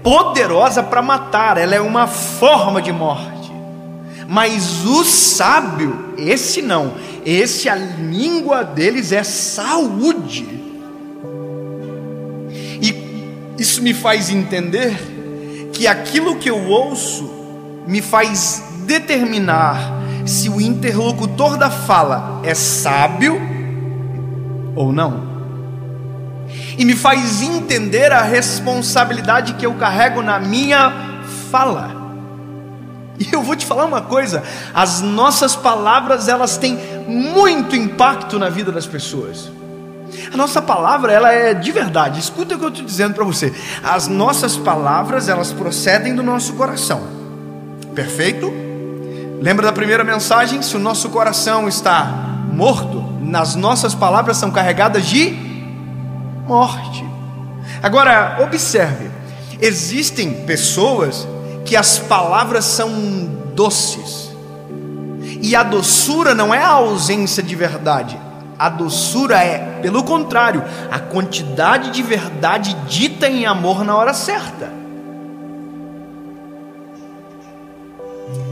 poderosa 0.00 0.80
para 0.80 1.02
matar, 1.02 1.58
ela 1.58 1.74
é 1.74 1.80
uma 1.80 2.06
forma 2.06 2.80
de 2.80 2.92
morte. 2.92 3.50
Mas 4.28 4.84
o 4.84 5.02
sábio, 5.02 6.14
esse 6.16 6.62
não, 6.62 6.92
esse 7.26 7.68
a 7.68 7.74
língua 7.74 8.62
deles 8.62 9.10
é 9.10 9.24
saúde. 9.24 10.57
Isso 13.58 13.82
me 13.82 13.92
faz 13.92 14.30
entender 14.30 15.70
que 15.72 15.86
aquilo 15.86 16.36
que 16.36 16.48
eu 16.48 16.68
ouço 16.68 17.28
me 17.86 18.00
faz 18.00 18.62
determinar 18.86 19.98
se 20.24 20.48
o 20.48 20.60
interlocutor 20.60 21.56
da 21.56 21.70
fala 21.70 22.40
é 22.44 22.54
sábio 22.54 23.40
ou 24.76 24.92
não. 24.92 25.26
E 26.78 26.84
me 26.84 26.94
faz 26.94 27.42
entender 27.42 28.12
a 28.12 28.22
responsabilidade 28.22 29.54
que 29.54 29.66
eu 29.66 29.74
carrego 29.74 30.22
na 30.22 30.38
minha 30.38 30.92
fala. 31.50 31.96
E 33.18 33.32
eu 33.32 33.42
vou 33.42 33.56
te 33.56 33.66
falar 33.66 33.84
uma 33.84 34.02
coisa, 34.02 34.44
as 34.72 35.00
nossas 35.00 35.56
palavras, 35.56 36.28
elas 36.28 36.56
têm 36.56 36.78
muito 37.08 37.74
impacto 37.74 38.38
na 38.38 38.48
vida 38.48 38.70
das 38.70 38.86
pessoas. 38.86 39.50
A 40.32 40.36
nossa 40.36 40.60
palavra, 40.60 41.12
ela 41.12 41.32
é 41.32 41.54
de 41.54 41.70
verdade. 41.72 42.20
Escuta 42.20 42.54
o 42.54 42.58
que 42.58 42.64
eu 42.64 42.68
estou 42.68 42.84
dizendo 42.84 43.14
para 43.14 43.24
você. 43.24 43.52
As 43.82 44.08
nossas 44.08 44.56
palavras, 44.56 45.28
elas 45.28 45.52
procedem 45.52 46.14
do 46.14 46.22
nosso 46.22 46.54
coração. 46.54 47.02
Perfeito? 47.94 48.52
Lembra 49.40 49.66
da 49.66 49.72
primeira 49.72 50.04
mensagem? 50.04 50.62
Se 50.62 50.76
o 50.76 50.80
nosso 50.80 51.08
coração 51.10 51.68
está 51.68 52.06
morto, 52.52 53.04
nas 53.20 53.54
nossas 53.54 53.94
palavras 53.94 54.36
são 54.36 54.50
carregadas 54.50 55.06
de 55.06 55.36
morte. 56.46 57.04
Agora, 57.82 58.38
observe: 58.42 59.10
existem 59.60 60.44
pessoas 60.44 61.26
que 61.64 61.76
as 61.76 61.98
palavras 61.98 62.64
são 62.64 62.90
doces, 63.54 64.30
e 65.42 65.54
a 65.54 65.62
doçura 65.62 66.34
não 66.34 66.54
é 66.54 66.62
a 66.62 66.70
ausência 66.70 67.42
de 67.42 67.54
verdade, 67.54 68.18
a 68.58 68.68
doçura 68.68 69.38
é, 69.38 69.78
pelo 69.80 70.02
contrário, 70.02 70.64
a 70.90 70.98
quantidade 70.98 71.90
de 71.90 72.02
verdade 72.02 72.74
dita 72.88 73.28
em 73.28 73.46
amor 73.46 73.84
na 73.84 73.94
hora 73.96 74.12
certa. 74.12 74.72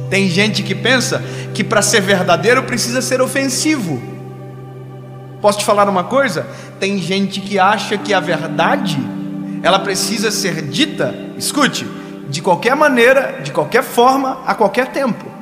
Tem 0.09 0.29
gente 0.29 0.63
que 0.63 0.75
pensa 0.75 1.21
que 1.53 1.65
para 1.65 1.83
ser 1.83 2.01
verdadeiro 2.01 2.63
precisa 2.63 3.03
ser 3.03 3.21
ofensivo. 3.21 4.01
Posso 5.41 5.59
te 5.59 5.65
falar 5.65 5.89
uma 5.89 6.05
coisa? 6.05 6.47
Tem 6.79 6.99
gente 6.99 7.41
que 7.41 7.59
acha 7.59 7.99
que 7.99 8.15
a 8.15 8.21
verdade 8.21 8.99
ela 9.63 9.81
precisa 9.81 10.31
ser 10.31 10.63
dita, 10.63 11.15
escute, 11.37 11.87
de 12.29 12.41
qualquer 12.41 12.77
maneira, 12.77 13.41
de 13.43 13.51
qualquer 13.51 13.83
forma, 13.83 14.43
a 14.47 14.55
qualquer 14.55 14.93
tempo. 14.93 15.36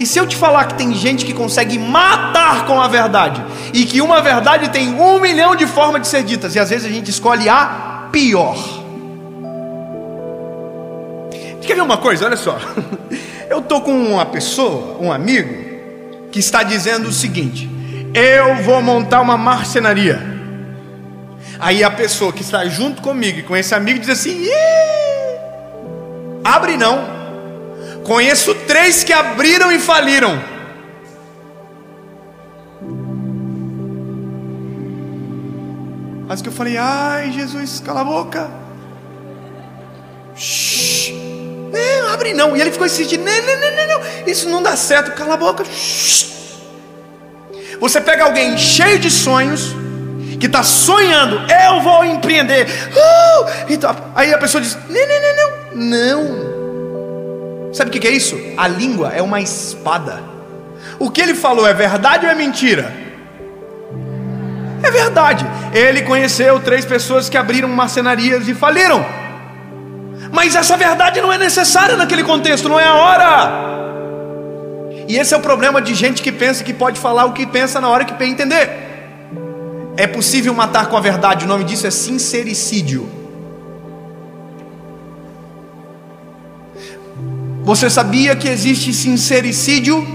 E 0.00 0.06
se 0.06 0.18
eu 0.18 0.26
te 0.26 0.34
falar 0.34 0.64
que 0.64 0.74
tem 0.74 0.94
gente 0.94 1.26
que 1.26 1.34
consegue 1.34 1.78
matar 1.78 2.64
com 2.64 2.80
a 2.80 2.88
verdade, 2.88 3.44
e 3.74 3.84
que 3.84 4.00
uma 4.00 4.22
verdade 4.22 4.70
tem 4.70 4.98
um 4.98 5.20
milhão 5.20 5.54
de 5.54 5.66
formas 5.66 6.00
de 6.00 6.08
ser 6.08 6.22
ditas, 6.22 6.54
e 6.54 6.58
às 6.58 6.70
vezes 6.70 6.86
a 6.86 6.88
gente 6.88 7.10
escolhe 7.10 7.50
a 7.50 8.08
pior. 8.10 8.56
Quer 11.60 11.74
ver 11.74 11.82
uma 11.82 11.98
coisa? 11.98 12.24
Olha 12.24 12.36
só. 12.36 12.58
Eu 13.50 13.60
tô 13.60 13.82
com 13.82 13.92
uma 13.92 14.24
pessoa, 14.24 14.96
um 14.98 15.12
amigo, 15.12 15.52
que 16.32 16.38
está 16.38 16.62
dizendo 16.62 17.08
o 17.08 17.12
seguinte: 17.12 17.68
eu 18.14 18.62
vou 18.62 18.80
montar 18.80 19.20
uma 19.20 19.36
marcenaria. 19.36 20.20
Aí 21.58 21.84
a 21.84 21.90
pessoa 21.90 22.32
que 22.32 22.42
está 22.42 22.64
junto 22.66 23.02
comigo 23.02 23.40
e 23.40 23.42
com 23.42 23.56
esse 23.56 23.74
amigo 23.74 23.98
diz 23.98 24.08
assim: 24.08 24.46
abre 26.44 26.76
não. 26.76 27.19
Conheço 28.10 28.52
três 28.66 29.04
que 29.04 29.12
abriram 29.12 29.70
e 29.70 29.78
faliram. 29.78 30.42
Mas 36.26 36.42
que 36.42 36.48
eu 36.48 36.52
falei: 36.52 36.76
ai 36.76 37.30
Jesus, 37.30 37.78
cala 37.78 38.00
a 38.00 38.04
boca. 38.04 38.50
Shhh. 40.34 41.12
Não, 41.72 42.12
abre 42.12 42.32
não. 42.34 42.56
E 42.56 42.60
ele 42.60 42.72
ficou 42.72 42.88
insistindo: 42.88 43.22
não, 43.22 43.32
não, 43.32 43.60
não, 43.60 44.00
não, 44.00 44.26
isso 44.26 44.48
não 44.48 44.60
dá 44.60 44.74
certo, 44.74 45.12
cala 45.12 45.34
a 45.34 45.36
boca. 45.36 45.64
Shhh. 45.64 46.26
Você 47.78 48.00
pega 48.00 48.24
alguém 48.24 48.58
cheio 48.58 48.98
de 48.98 49.08
sonhos 49.08 49.72
que 50.40 50.46
está 50.46 50.64
sonhando, 50.64 51.42
eu 51.48 51.80
vou 51.80 52.04
empreender. 52.04 52.66
Uh! 52.66 53.72
Então, 53.72 53.94
aí 54.16 54.34
a 54.34 54.38
pessoa 54.38 54.60
diz: 54.60 54.76
não, 54.88 55.06
não, 55.06 55.20
não, 55.22 55.76
não, 55.76 56.50
não. 56.50 56.59
Sabe 57.72 57.90
o 57.90 57.92
que 57.92 58.06
é 58.06 58.10
isso? 58.10 58.38
A 58.56 58.66
língua 58.66 59.12
é 59.14 59.22
uma 59.22 59.40
espada. 59.40 60.22
O 60.98 61.10
que 61.10 61.20
ele 61.20 61.34
falou 61.34 61.66
é 61.66 61.72
verdade 61.72 62.26
ou 62.26 62.32
é 62.32 62.34
mentira? 62.34 62.92
É 64.82 64.90
verdade. 64.90 65.46
Ele 65.72 66.02
conheceu 66.02 66.58
três 66.60 66.84
pessoas 66.84 67.28
que 67.28 67.36
abriram 67.36 67.68
marcenarias 67.68 68.48
e 68.48 68.54
faliram. 68.54 69.04
Mas 70.32 70.54
essa 70.54 70.76
verdade 70.76 71.20
não 71.20 71.32
é 71.32 71.38
necessária 71.38 71.96
naquele 71.96 72.22
contexto, 72.22 72.68
não 72.68 72.78
é 72.78 72.84
a 72.84 72.94
hora. 72.94 73.70
E 75.08 75.16
esse 75.16 75.34
é 75.34 75.36
o 75.36 75.40
problema 75.40 75.82
de 75.82 75.94
gente 75.94 76.22
que 76.22 76.30
pensa 76.30 76.62
que 76.62 76.72
pode 76.72 76.98
falar 76.98 77.24
o 77.24 77.32
que 77.32 77.46
pensa 77.46 77.80
na 77.80 77.88
hora 77.88 78.04
que 78.04 78.14
pensa 78.14 78.32
entender. 78.32 78.70
É 79.96 80.06
possível 80.06 80.54
matar 80.54 80.86
com 80.86 80.96
a 80.96 81.00
verdade, 81.00 81.44
o 81.44 81.48
nome 81.48 81.64
disso 81.64 81.86
é 81.86 81.90
sincericídio. 81.90 83.19
Você 87.62 87.90
sabia 87.90 88.34
que 88.34 88.48
existe 88.48 88.92
sincericídio? 88.92 90.06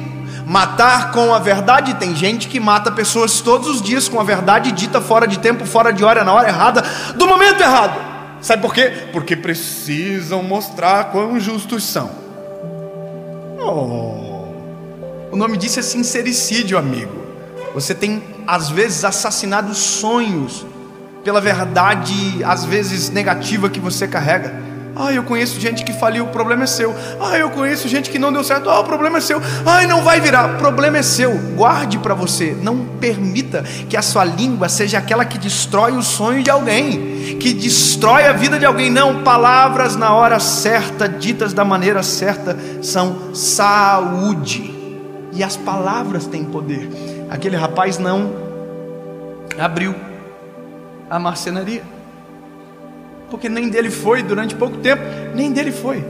Matar 0.45 1.11
com 1.11 1.33
a 1.33 1.39
verdade, 1.39 1.95
tem 1.95 2.15
gente 2.15 2.47
que 2.47 2.59
mata 2.59 2.91
pessoas 2.91 3.41
todos 3.41 3.67
os 3.67 3.81
dias 3.81 4.07
com 4.07 4.19
a 4.19 4.23
verdade 4.23 4.71
dita 4.71 5.01
fora 5.01 5.27
de 5.27 5.39
tempo, 5.39 5.65
fora 5.65 5.91
de 5.91 6.03
hora, 6.03 6.23
na 6.23 6.31
hora 6.33 6.47
errada, 6.47 6.83
do 7.15 7.25
momento 7.27 7.61
errado. 7.61 7.99
Sabe 8.41 8.61
por 8.61 8.73
quê? 8.73 8.91
Porque 9.11 9.35
precisam 9.35 10.43
mostrar 10.43 11.05
quão 11.05 11.39
justos 11.39 11.83
são. 11.83 12.11
Oh, 13.59 14.45
o 15.31 15.35
nome 15.35 15.57
disso 15.57 15.79
é 15.79 15.81
sincericídio, 15.81 16.77
amigo. 16.77 17.25
Você 17.73 17.95
tem 17.95 18.23
às 18.45 18.69
vezes 18.69 19.03
assassinado 19.03 19.73
sonhos 19.73 20.65
pela 21.23 21.41
verdade, 21.41 22.43
às 22.43 22.63
vezes 22.63 23.09
negativa 23.09 23.67
que 23.67 23.79
você 23.79 24.07
carrega. 24.07 24.64
Ah, 24.95 25.11
eu 25.11 25.23
conheço 25.23 25.59
gente 25.59 25.83
que 25.83 25.91
faliu, 25.93 26.25
o 26.25 26.27
problema 26.27 26.63
é 26.63 26.67
seu. 26.67 26.95
Ah, 27.19 27.37
eu 27.37 27.49
conheço 27.49 27.87
gente 27.87 28.09
que 28.09 28.17
não 28.17 28.31
deu 28.31 28.43
certo, 28.43 28.69
ah, 28.69 28.79
o 28.79 28.83
problema 28.83 29.17
é 29.17 29.21
seu. 29.21 29.41
Ah, 29.65 29.85
não 29.87 30.01
vai 30.01 30.21
virar, 30.21 30.55
o 30.55 30.57
problema 30.57 30.97
é 30.97 31.01
seu. 31.03 31.37
Guarde 31.55 31.99
para 31.99 32.13
você, 32.13 32.55
não 32.61 32.85
permita 32.99 33.63
que 33.89 33.97
a 33.97 34.01
sua 34.01 34.23
língua 34.23 34.69
seja 34.69 34.97
aquela 34.97 35.25
que 35.25 35.37
destrói 35.37 35.91
o 35.93 36.01
sonho 36.01 36.41
de 36.41 36.49
alguém, 36.49 37.37
que 37.39 37.53
destrói 37.53 38.25
a 38.27 38.33
vida 38.33 38.57
de 38.57 38.65
alguém. 38.65 38.89
Não, 38.89 39.23
palavras 39.23 39.95
na 39.95 40.13
hora 40.13 40.39
certa, 40.39 41.09
ditas 41.09 41.53
da 41.53 41.65
maneira 41.65 42.01
certa, 42.01 42.57
são 42.81 43.33
saúde. 43.33 44.73
E 45.33 45.43
as 45.43 45.57
palavras 45.57 46.25
têm 46.25 46.45
poder 46.45 46.89
aquele 47.29 47.55
rapaz 47.55 47.97
não 47.97 48.33
abriu 49.57 49.95
a 51.09 51.19
marcenaria. 51.19 51.94
Porque 53.35 53.49
nem 53.49 53.67
dele 53.67 53.91
foi 53.91 54.23
durante 54.23 54.55
pouco 54.55 54.77
tempo, 54.77 55.03
nem 55.35 55.51
dele 55.51 55.69
foi. 55.69 56.01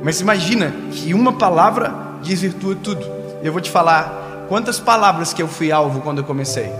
Mas 0.00 0.20
imagina 0.20 0.72
que 0.92 1.12
uma 1.12 1.32
palavra 1.32 1.92
desvirtua 2.22 2.76
tudo. 2.76 3.04
Eu 3.42 3.50
vou 3.50 3.60
te 3.60 3.68
falar 3.68 4.46
quantas 4.48 4.78
palavras 4.78 5.32
que 5.32 5.42
eu 5.42 5.48
fui 5.48 5.72
alvo 5.72 6.02
quando 6.02 6.18
eu 6.18 6.24
comecei. 6.24 6.70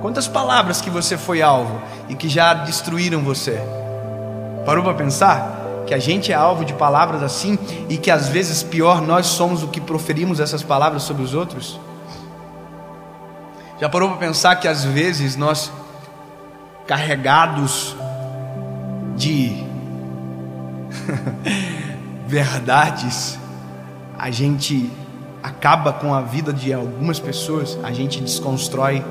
Quantas 0.00 0.26
palavras 0.26 0.80
que 0.80 0.88
você 0.88 1.18
foi 1.18 1.42
alvo 1.42 1.82
e 2.08 2.14
que 2.14 2.30
já 2.30 2.54
destruíram 2.54 3.20
você. 3.20 3.60
Parou 4.64 4.82
para 4.82 4.94
pensar 4.94 5.84
que 5.86 5.92
a 5.92 5.98
gente 5.98 6.32
é 6.32 6.34
alvo 6.34 6.64
de 6.64 6.72
palavras 6.72 7.22
assim 7.22 7.58
e 7.90 7.98
que 7.98 8.10
às 8.10 8.30
vezes 8.30 8.62
pior 8.62 9.02
nós 9.02 9.26
somos 9.26 9.62
o 9.62 9.68
que 9.68 9.82
proferimos 9.82 10.40
essas 10.40 10.62
palavras 10.62 11.02
sobre 11.02 11.22
os 11.22 11.34
outros? 11.34 11.78
Já 13.78 13.86
parou 13.90 14.08
para 14.08 14.16
pensar 14.16 14.56
que 14.56 14.66
às 14.66 14.82
vezes 14.82 15.36
nós, 15.36 15.70
carregados 16.86 17.94
de 19.16 19.64
verdades, 22.26 23.38
a 24.18 24.30
gente 24.30 24.90
acaba 25.42 25.92
com 25.92 26.14
a 26.14 26.22
vida 26.22 26.52
de 26.52 26.72
algumas 26.72 27.18
pessoas, 27.18 27.78
a 27.82 27.92
gente 27.92 28.20
desconstrói, 28.20 29.04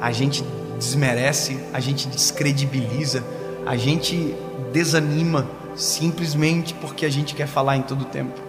a 0.00 0.12
gente 0.12 0.44
desmerece, 0.76 1.58
a 1.72 1.80
gente 1.80 2.08
descredibiliza, 2.08 3.24
a 3.66 3.76
gente 3.76 4.34
desanima 4.72 5.46
simplesmente 5.76 6.74
porque 6.74 7.04
a 7.04 7.10
gente 7.10 7.34
quer 7.34 7.46
falar 7.46 7.76
em 7.76 7.82
todo 7.82 8.04
tempo. 8.04 8.40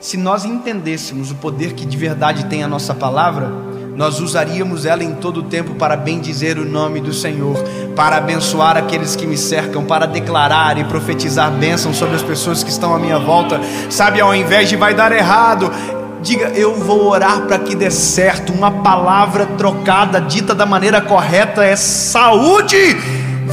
Se 0.00 0.16
nós 0.16 0.44
entendêssemos 0.44 1.30
o 1.30 1.36
poder 1.36 1.72
que 1.72 1.86
de 1.86 1.96
verdade 1.96 2.46
tem 2.46 2.62
a 2.62 2.68
nossa 2.68 2.94
palavra, 2.94 3.50
nós 3.96 4.20
usaríamos 4.20 4.84
ela 4.84 5.02
em 5.02 5.14
todo 5.14 5.40
o 5.40 5.42
tempo 5.44 5.74
para 5.74 5.96
bendizer 5.96 6.58
o 6.58 6.66
nome 6.66 7.00
do 7.00 7.14
Senhor, 7.14 7.56
para 7.96 8.18
abençoar 8.18 8.76
aqueles 8.76 9.16
que 9.16 9.26
me 9.26 9.38
cercam, 9.38 9.84
para 9.84 10.06
declarar 10.06 10.76
e 10.76 10.84
profetizar 10.84 11.50
bênçãos 11.50 11.96
sobre 11.96 12.14
as 12.14 12.22
pessoas 12.22 12.62
que 12.62 12.68
estão 12.68 12.94
à 12.94 12.98
minha 12.98 13.18
volta. 13.18 13.58
Sabe, 13.88 14.20
ao 14.20 14.34
invés 14.34 14.68
de 14.68 14.76
vai 14.76 14.92
dar 14.92 15.12
errado, 15.12 15.72
diga 16.20 16.48
eu 16.48 16.74
vou 16.74 17.06
orar 17.06 17.42
para 17.42 17.58
que 17.58 17.74
dê 17.74 17.90
certo. 17.90 18.52
Uma 18.52 18.70
palavra 18.70 19.46
trocada, 19.46 20.20
dita 20.20 20.54
da 20.54 20.66
maneira 20.66 21.00
correta, 21.00 21.64
é 21.64 21.74
saúde. 21.74 22.76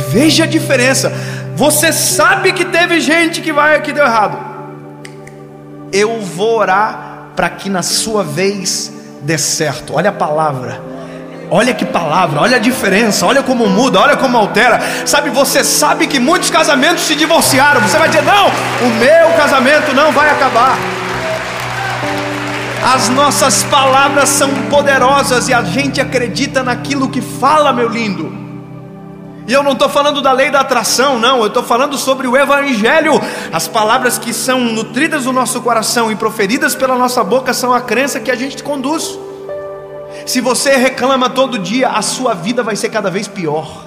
Veja 0.09 0.43
a 0.43 0.47
diferença. 0.47 1.09
Você 1.55 1.93
sabe 1.93 2.51
que 2.51 2.65
teve 2.65 2.99
gente 2.99 3.39
que 3.39 3.53
vai 3.53 3.81
que 3.81 3.93
deu 3.93 4.03
errado. 4.03 4.37
Eu 5.93 6.19
vou 6.19 6.57
orar 6.57 7.29
para 7.33 7.49
que 7.49 7.69
na 7.69 7.81
sua 7.81 8.23
vez 8.23 8.91
dê 9.23 9.37
certo. 9.37 9.93
Olha 9.95 10.09
a 10.09 10.13
palavra. 10.13 10.81
Olha 11.49 11.73
que 11.73 11.85
palavra, 11.85 12.41
olha 12.41 12.57
a 12.57 12.59
diferença, 12.59 13.25
olha 13.25 13.43
como 13.43 13.67
muda, 13.67 13.99
olha 13.99 14.17
como 14.17 14.37
altera. 14.37 14.79
Sabe, 15.05 15.29
você 15.29 15.63
sabe 15.63 16.07
que 16.07 16.19
muitos 16.19 16.49
casamentos 16.49 17.03
se 17.03 17.15
divorciaram. 17.15 17.81
Você 17.81 17.97
vai 17.97 18.07
dizer: 18.07 18.23
"Não, 18.23 18.47
o 18.47 18.89
meu 18.99 19.37
casamento 19.37 19.93
não 19.93 20.11
vai 20.11 20.29
acabar". 20.29 20.77
As 22.83 23.07
nossas 23.09 23.63
palavras 23.63 24.29
são 24.29 24.49
poderosas 24.69 25.47
e 25.47 25.53
a 25.53 25.63
gente 25.63 26.01
acredita 26.01 26.63
naquilo 26.63 27.09
que 27.09 27.21
fala, 27.21 27.71
meu 27.71 27.87
lindo. 27.87 28.42
E 29.45 29.51
eu 29.51 29.61
não 29.61 29.73
estou 29.73 29.89
falando 29.89 30.21
da 30.21 30.31
lei 30.31 30.49
da 30.49 30.61
atração, 30.61 31.19
não, 31.19 31.41
eu 31.41 31.47
estou 31.47 31.63
falando 31.63 31.97
sobre 31.97 32.27
o 32.27 32.37
Evangelho. 32.37 33.13
As 33.51 33.67
palavras 33.67 34.17
que 34.17 34.33
são 34.33 34.59
nutridas 34.59 35.25
no 35.25 35.33
nosso 35.33 35.61
coração 35.61 36.11
e 36.11 36.15
proferidas 36.15 36.75
pela 36.75 36.95
nossa 36.95 37.23
boca 37.23 37.53
são 37.53 37.73
a 37.73 37.81
crença 37.81 38.19
que 38.19 38.31
a 38.31 38.35
gente 38.35 38.63
conduz. 38.63 39.19
Se 40.25 40.39
você 40.39 40.77
reclama 40.77 41.29
todo 41.29 41.59
dia, 41.59 41.89
a 41.89 42.01
sua 42.01 42.33
vida 42.33 42.63
vai 42.63 42.75
ser 42.75 42.89
cada 42.89 43.09
vez 43.09 43.27
pior. 43.27 43.83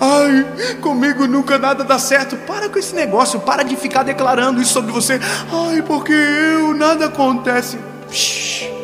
Ai, 0.00 0.76
comigo 0.80 1.26
nunca 1.26 1.58
nada 1.58 1.84
dá 1.84 1.98
certo. 1.98 2.36
Para 2.38 2.68
com 2.68 2.78
esse 2.78 2.94
negócio, 2.94 3.38
para 3.40 3.62
de 3.62 3.76
ficar 3.76 4.02
declarando 4.02 4.60
isso 4.60 4.72
sobre 4.72 4.90
você. 4.90 5.20
Ai, 5.52 5.82
porque 5.82 6.12
eu 6.12 6.74
nada 6.74 7.06
acontece. 7.06 7.78
Psh 8.08 8.79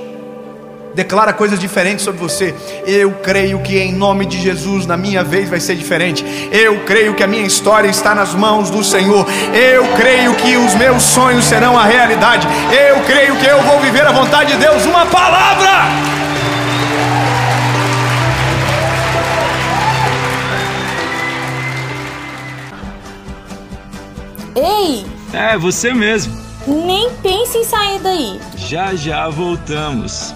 declara 0.97 1.35
coisas 1.35 1.61
diferentes 1.61 2.03
sobre 2.03 2.19
você. 2.19 2.55
Eu 2.87 3.13
creio 3.23 3.61
que 3.61 3.79
em 3.79 3.93
nome 3.93 4.25
de 4.25 4.41
Jesus, 4.41 4.87
na 4.87 4.97
minha 4.97 5.23
vez 5.23 5.51
vai 5.51 5.61
ser 5.61 5.77
diferente. 5.77 6.25
Eu 6.51 6.85
creio 6.87 7.15
que 7.15 7.23
a 7.23 7.27
minha 7.27 7.47
história 7.47 7.89
está 7.89 8.15
nas 8.15 8.33
mãos 8.33 8.71
do 8.71 8.83
Senhor. 8.83 9.27
Eu 9.53 9.87
creio 9.95 10.35
que 10.37 10.57
os 10.57 10.75
meus 10.75 11.03
sonhos 11.03 11.45
serão 11.45 11.79
a 11.79 11.85
realidade. 11.85 12.49
Eu 12.73 13.03
creio 13.03 13.37
que 13.37 13.45
eu 13.45 13.63
vou 13.63 13.79
viver 13.81 14.07
a 14.07 14.13
vontade 14.13 14.55
de 14.55 14.59
Deus. 14.59 14.87
Uma 14.87 15.05
palavra. 15.05 15.85
Ei! 24.55 25.05
É, 25.35 25.59
você 25.59 25.93
mesmo. 25.93 26.35
Nem 26.67 27.11
pense 27.23 27.59
em 27.59 27.65
sair 27.65 27.99
daí. 28.01 28.41
Já 28.57 28.95
já 28.95 29.29
voltamos. 29.29 30.35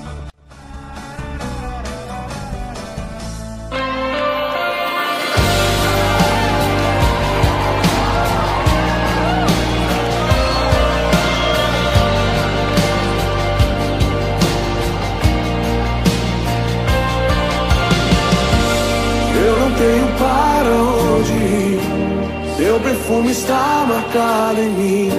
Perfume 23.10 23.30
está 23.32 23.86
marcado 23.88 24.60
em 24.60 24.70
mim. 24.70 25.10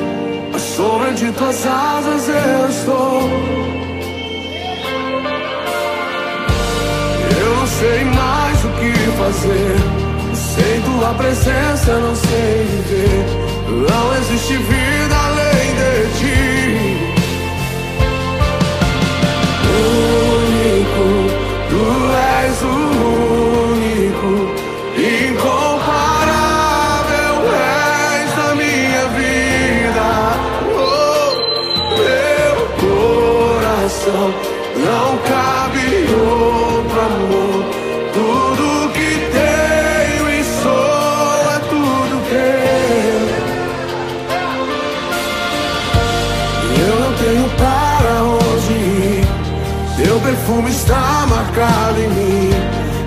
A 0.53 0.59
sombra 0.59 1.13
de 1.13 1.29
tuas 1.33 1.65
asas 1.65 2.29
eu 2.29 2.69
estou. 2.69 3.21
Eu 7.37 7.55
não 7.55 7.67
sei 7.67 8.05
mais 8.05 8.65
o 8.65 8.69
que 8.79 8.93
fazer. 9.17 9.75
Sem 10.33 10.81
tua 10.81 11.13
presença 11.15 11.99
não 11.99 12.15
sei 12.15 12.65
viver. 12.65 13.25
Não 13.89 14.17
existe 14.17 14.55
vida 14.55 14.90
não 34.07 35.17
cabe 35.17 36.07
outro 36.13 36.99
amor. 37.01 37.65
Tudo 38.13 38.91
que 38.93 39.09
tenho 39.31 40.29
e 40.29 40.43
sou 40.43 41.33
é 41.51 41.59
tudo 41.69 42.15
teu. 42.29 43.21
Eu 46.79 46.95
não 46.99 47.11
tenho 47.17 47.47
para 47.57 48.13
onde 48.23 48.73
ir. 48.73 49.25
Teu 50.03 50.19
perfume 50.19 50.71
está 50.71 51.27
marcado 51.29 51.99
em 51.99 52.09
mim. 52.09 52.49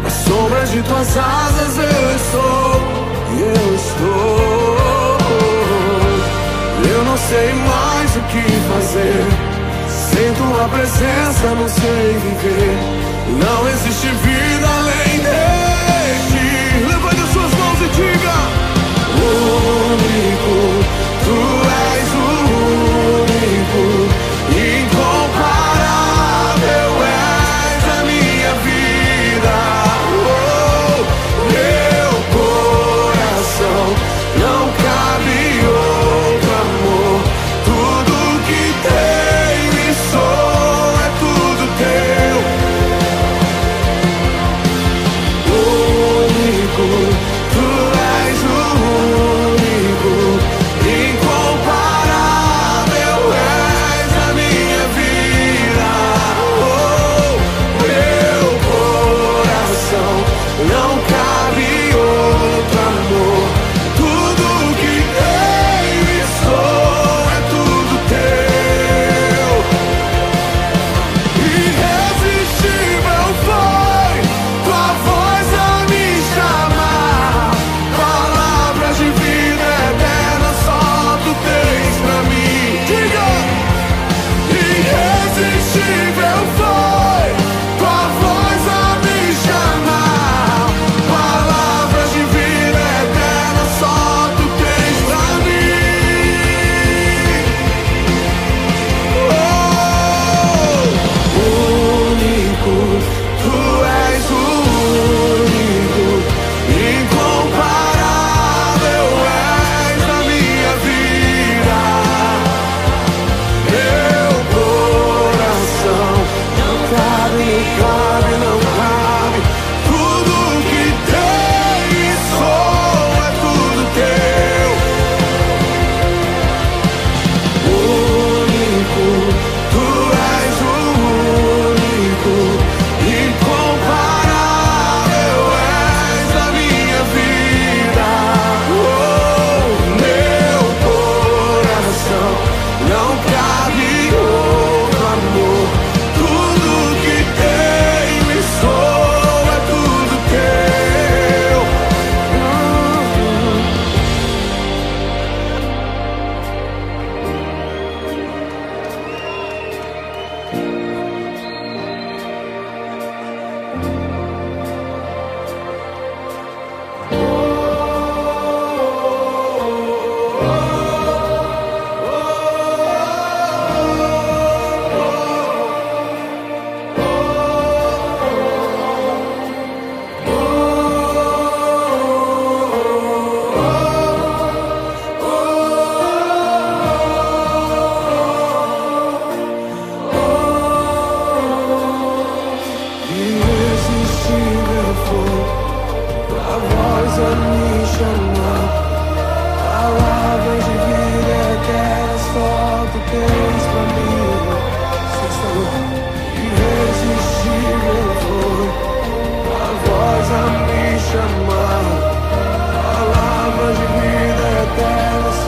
Nas 0.03 0.13
sombras 0.13 0.71
de 0.71 0.83
tuas 0.83 1.17
asas 1.17 1.77
eu 1.79 2.17
estou. 2.17 2.81
Eu 3.41 3.75
estou. 3.75 5.19
Eu 6.89 7.05
não 7.05 7.17
sei 7.17 7.53
mais 7.53 8.17
o 8.17 8.21
que 8.21 8.43
fazer. 8.73 9.44
Tua 10.37 10.69
presença 10.69 11.55
não 11.55 11.69
sei 11.69 12.19
viver. 12.19 12.77
Não 13.39 13.69
existe 13.69 14.07
vida 14.09 14.44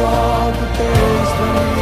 all 0.06 0.50
the 0.52 0.68
days 0.78 1.30
when 1.40 1.75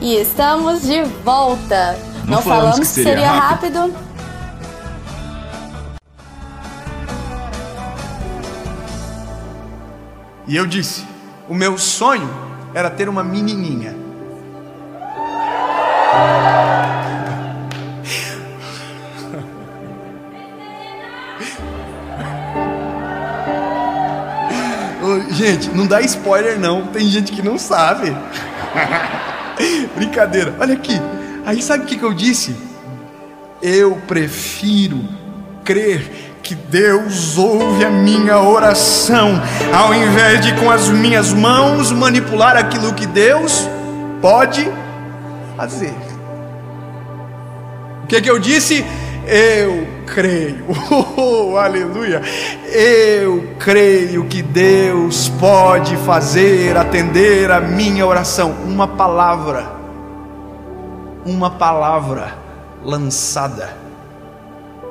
E 0.00 0.16
estamos 0.16 0.82
de 0.82 1.02
volta. 1.22 1.98
Não 2.24 2.36
Não, 2.36 2.42
falamos 2.42 2.44
falamos 2.44 2.78
que 2.78 2.86
seria 2.86 3.12
seria 3.12 3.32
rápido. 3.32 3.94
E 10.48 10.56
eu 10.56 10.66
disse: 10.66 11.04
o 11.48 11.54
meu 11.54 11.78
sonho 11.78 12.28
era 12.74 12.90
ter 12.90 13.08
uma 13.08 13.22
menininha. 13.22 13.99
Gente, 25.50 25.70
não 25.70 25.84
dá 25.84 26.00
spoiler 26.02 26.60
não, 26.60 26.86
tem 26.86 27.08
gente 27.08 27.32
que 27.32 27.42
não 27.42 27.58
sabe. 27.58 28.16
Brincadeira, 29.96 30.54
olha 30.60 30.74
aqui. 30.74 30.94
Aí 31.44 31.60
sabe 31.60 31.82
o 31.82 31.86
que, 31.88 31.98
que 31.98 32.04
eu 32.04 32.14
disse? 32.14 32.54
Eu 33.60 34.00
prefiro 34.06 35.00
crer 35.64 36.36
que 36.40 36.54
Deus 36.54 37.36
ouve 37.36 37.84
a 37.84 37.90
minha 37.90 38.38
oração, 38.38 39.42
ao 39.74 39.92
invés 39.92 40.40
de 40.40 40.54
com 40.54 40.70
as 40.70 40.88
minhas 40.88 41.32
mãos 41.32 41.90
manipular 41.90 42.56
aquilo 42.56 42.94
que 42.94 43.06
Deus 43.06 43.68
pode 44.22 44.70
fazer. 45.56 45.92
O 48.04 48.06
que, 48.06 48.22
que 48.22 48.30
eu 48.30 48.38
disse? 48.38 48.84
Eu 49.26 49.99
creio, 50.14 50.64
oh, 51.16 51.56
aleluia. 51.56 52.20
Eu 52.66 53.54
creio 53.58 54.24
que 54.26 54.42
Deus 54.42 55.28
pode 55.28 55.96
fazer, 55.98 56.76
atender 56.76 57.50
a 57.50 57.60
minha 57.60 58.06
oração. 58.06 58.52
Uma 58.64 58.88
palavra, 58.88 59.66
uma 61.24 61.50
palavra 61.50 62.34
lançada 62.84 63.80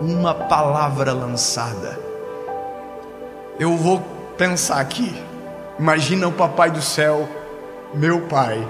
uma 0.02 0.34
palavra 0.34 1.12
lançada. 1.12 2.00
Eu 3.60 3.76
vou 3.76 4.02
pensar 4.38 4.80
aqui. 4.80 5.14
Imagina 5.78 6.28
o 6.28 6.32
papai 6.32 6.72
do 6.72 6.82
céu, 6.82 7.28
meu 7.94 8.22
pai, 8.22 8.66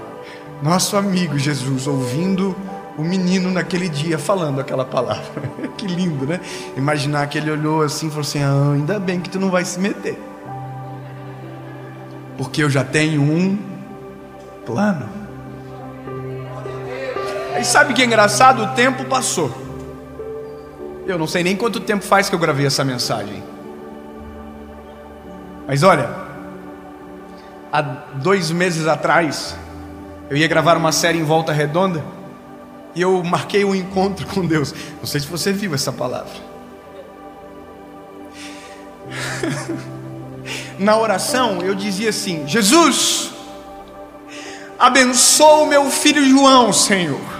nosso 0.62 0.96
amigo 0.96 1.38
Jesus, 1.38 1.86
ouvindo 1.86 2.54
o 3.00 3.04
menino 3.04 3.50
naquele 3.50 3.88
dia 3.88 4.18
falando 4.18 4.60
aquela 4.60 4.84
palavra. 4.84 5.42
que 5.76 5.86
lindo, 5.86 6.26
né? 6.26 6.38
Imaginar 6.76 7.26
que 7.28 7.38
ele 7.38 7.50
olhou 7.50 7.82
assim 7.82 8.08
e 8.08 8.10
falou 8.10 8.22
assim: 8.22 8.42
ah, 8.42 8.72
ainda 8.74 9.00
bem 9.00 9.20
que 9.20 9.30
tu 9.30 9.40
não 9.40 9.50
vai 9.50 9.64
se 9.64 9.80
meter. 9.80 10.20
Porque 12.36 12.62
eu 12.62 12.68
já 12.68 12.84
tenho 12.84 13.22
um 13.22 13.58
plano. 14.66 15.08
Aí 17.54 17.64
sabe 17.64 17.94
que 17.94 18.02
é 18.02 18.04
engraçado? 18.04 18.64
O 18.64 18.68
tempo 18.68 19.04
passou. 19.06 19.50
Eu 21.06 21.18
não 21.18 21.26
sei 21.26 21.42
nem 21.42 21.56
quanto 21.56 21.80
tempo 21.80 22.04
faz 22.04 22.28
que 22.28 22.34
eu 22.34 22.38
gravei 22.38 22.66
essa 22.66 22.84
mensagem. 22.84 23.42
Mas 25.66 25.82
olha, 25.82 26.10
há 27.72 27.80
dois 27.80 28.50
meses 28.50 28.86
atrás, 28.86 29.56
eu 30.28 30.36
ia 30.36 30.46
gravar 30.46 30.76
uma 30.76 30.92
série 30.92 31.18
em 31.18 31.24
Volta 31.24 31.52
Redonda 31.52 32.19
e 32.94 33.02
eu 33.02 33.22
marquei 33.22 33.64
um 33.64 33.74
encontro 33.74 34.26
com 34.26 34.46
Deus. 34.46 34.74
Não 34.98 35.06
sei 35.06 35.20
se 35.20 35.26
você 35.26 35.52
viu 35.52 35.74
essa 35.74 35.92
palavra. 35.92 36.50
Na 40.78 40.96
oração 40.96 41.62
eu 41.62 41.74
dizia 41.74 42.10
assim: 42.10 42.46
Jesus, 42.46 43.30
abençoa 44.78 45.64
o 45.64 45.66
meu 45.66 45.90
filho 45.90 46.24
João, 46.28 46.72
Senhor 46.72 47.39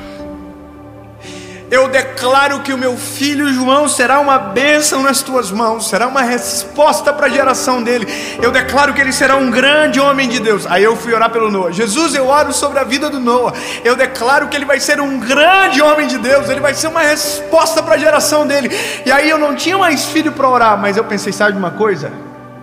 eu 1.71 1.89
declaro 1.89 2.61
que 2.61 2.73
o 2.73 2.79
meu 2.79 2.97
filho 2.97 3.53
João 3.53 3.89
será 3.89 4.19
uma 4.19 4.39
bênção 4.39 5.05
nas 5.05 5.23
tuas 5.23 5.53
mãos, 5.53 5.89
será 5.89 6.09
uma 6.09 6.23
resposta 6.23 7.13
para 7.13 7.27
a 7.27 7.31
geração 7.31 7.81
dele. 7.81 8.09
Eu 8.43 8.51
declaro 8.51 8.93
que 8.93 9.01
ele 9.01 9.13
será 9.13 9.37
um 9.37 9.51
grande 9.51 10.01
homem 10.01 10.29
de 10.29 10.41
Deus. 10.41 10.67
Aí 10.67 10.83
eu 10.83 10.97
fui 10.97 11.15
orar 11.15 11.31
pelo 11.31 11.49
Noah. 11.49 11.73
Jesus, 11.73 12.13
eu 12.15 12.27
oro 12.27 12.53
sobre 12.53 12.81
a 12.81 12.85
vida 12.85 13.09
do 13.09 13.21
Noah. 13.21 13.57
Eu 13.85 13.95
declaro 13.95 14.49
que 14.49 14.57
ele 14.57 14.65
vai 14.65 14.81
ser 14.81 15.01
um 15.01 15.21
grande 15.21 15.81
homem 15.81 16.09
de 16.09 16.19
Deus, 16.19 16.51
ele 16.51 16.61
vai 16.61 16.75
ser 16.75 16.89
uma 16.89 17.03
resposta 17.03 17.81
para 17.81 17.95
a 17.95 17.99
geração 17.99 18.45
dele. 18.45 18.71
E 19.07 19.13
aí 19.13 19.31
eu 19.31 19.39
não 19.39 19.55
tinha 19.55 19.79
mais 19.79 20.07
filho 20.07 20.33
para 20.33 20.49
orar, 20.49 20.77
mas 20.77 20.97
eu 20.97 21.05
pensei, 21.05 21.33
sabe 21.33 21.53
de 21.53 21.59
uma 21.59 21.71
coisa? 21.71 22.11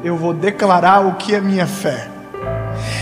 Eu 0.04 0.18
vou 0.18 0.34
declarar 0.34 1.08
o 1.08 1.16
que 1.16 1.34
é 1.34 1.40
minha 1.40 1.66
fé. 1.66 2.17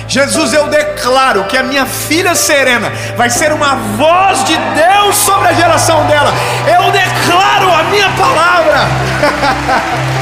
Jesus, 0.07 0.53
eu 0.53 0.67
declaro 0.67 1.45
que 1.45 1.57
a 1.57 1.63
minha 1.63 1.85
filha 1.85 2.35
Serena 2.35 2.91
vai 3.17 3.29
ser 3.29 3.51
uma 3.51 3.75
voz 3.75 4.43
de 4.43 4.55
Deus 4.55 5.15
sobre 5.15 5.47
a 5.49 5.53
geração 5.53 6.05
dela. 6.05 6.31
Eu 6.67 6.91
declaro 6.91 7.71
a 7.71 7.83
minha 7.85 8.09
palavra. 8.11 8.87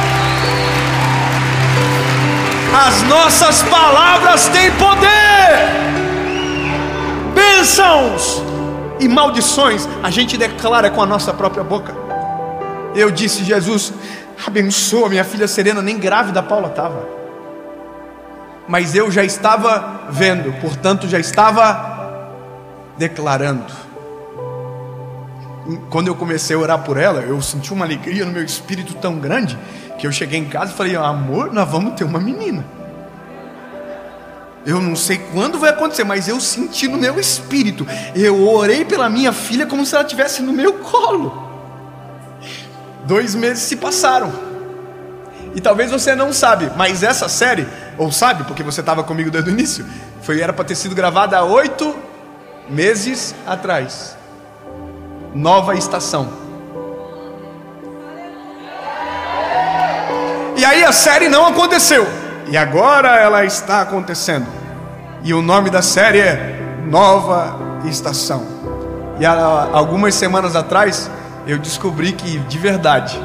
As 2.88 3.03
nossas 3.03 3.61
palavras 3.63 4.47
têm 4.47 4.71
poder. 4.71 5.84
Bênçãos 7.36 8.41
e 8.99 9.07
maldições 9.07 9.88
a 10.01 10.09
gente 10.09 10.38
declara 10.38 10.89
com 10.89 11.01
a 11.01 11.05
nossa 11.05 11.34
própria 11.34 11.63
boca. 11.63 11.93
Eu 12.95 13.11
disse, 13.11 13.43
Jesus, 13.43 13.93
abençoa 14.45 15.09
minha 15.09 15.23
filha 15.23 15.47
Serena, 15.47 15.81
nem 15.81 15.99
grávida 15.99 16.39
a 16.39 16.43
Paula 16.43 16.69
estava 16.69 17.22
mas 18.68 18.95
eu 18.95 19.11
já 19.11 19.24
estava 19.24 20.07
vendo, 20.09 20.53
portanto 20.61 21.07
já 21.07 21.20
estava 21.20 21.93
declarando. 22.97 23.66
Quando 25.89 26.07
eu 26.07 26.16
comecei 26.16 26.55
a 26.55 26.59
orar 26.59 26.80
por 26.80 26.97
ela, 26.97 27.22
eu 27.22 27.41
senti 27.41 27.72
uma 27.72 27.86
alegria 27.86 28.26
no 28.26 28.32
meu 28.32 28.43
espírito 28.43 28.93
tão 28.95 29.18
grande 29.18 29.57
que 29.97 30.05
eu 30.05 30.11
cheguei 30.11 30.39
em 30.39 30.45
casa 30.45 30.74
e 30.74 30.76
falei: 30.76 30.95
Amor, 30.95 31.53
nós 31.53 31.70
vamos 31.70 31.93
ter 31.93 32.03
uma 32.03 32.20
menina. 32.20 32.66
Eu 34.66 34.82
não 34.82 34.95
sei 34.95 35.18
quando 35.34 35.59
vai 35.59 35.72
acontecer, 35.72 36.03
mas 36.05 36.28
eu 36.28 36.39
senti 36.39 36.88
no 36.88 36.97
meu 36.97 37.20
espírito. 37.20 37.86
Eu 38.16 38.47
orei 38.47 38.86
pela 38.86 39.09
minha 39.09 39.34
filha 39.34 39.66
como 39.66 39.86
se 39.86 39.93
ela 39.93 40.03
estivesse 40.03 40.41
no 40.41 40.53
meu 40.53 40.74
colo. 40.76 41.51
Dois 43.05 43.36
meses 43.36 43.64
se 43.64 43.76
passaram. 43.76 44.53
E 45.56 45.62
talvez 45.62 45.91
você 45.91 46.16
não 46.16 46.34
sabe, 46.34 46.72
mas 46.76 47.04
essa 47.04 47.30
série 47.30 47.68
ou 47.97 48.12
sabe, 48.12 48.43
porque 48.43 48.64
você 48.64 48.80
estava 48.80 49.04
comigo 49.04 49.30
desde 49.30 49.49
o 49.49 49.54
início, 49.54 49.86
foi 50.22 50.41
era 50.41 50.51
para 50.51 50.66
ter 50.66 50.76
sido 50.76 50.95
gravada 50.95 51.38
há 51.38 51.43
oito 51.43 51.95
meses 52.70 53.36
atrás. 53.45 54.18
Nova 55.34 55.76
estação. 55.76 56.43
E 60.56 60.66
aí 60.66 60.84
a 60.84 60.91
série 60.91 61.28
não 61.28 61.45
aconteceu. 61.45 62.08
E 62.47 62.58
agora 62.58 63.18
ela 63.18 63.43
está 63.43 63.82
acontecendo. 63.82 64.47
E 65.24 65.34
o 65.34 65.41
nome 65.41 65.70
da 65.70 65.82
série 65.82 66.20
é 66.20 66.60
Nova 66.86 67.82
Estação. 67.86 68.45
E 69.20 69.26
há 69.26 69.70
algumas 69.74 70.16
semanas 70.16 70.56
atrás 70.56 71.10
eu 71.47 71.58
descobri 71.58 72.14
que 72.14 72.38
de 72.39 72.58
verdade 72.58 73.20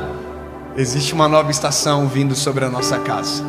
existe 0.78 1.12
uma 1.12 1.26
nova 1.26 1.50
estação 1.50 2.06
vindo 2.06 2.36
sobre 2.36 2.64
a 2.64 2.70
nossa 2.70 2.98
casa. 3.00 3.42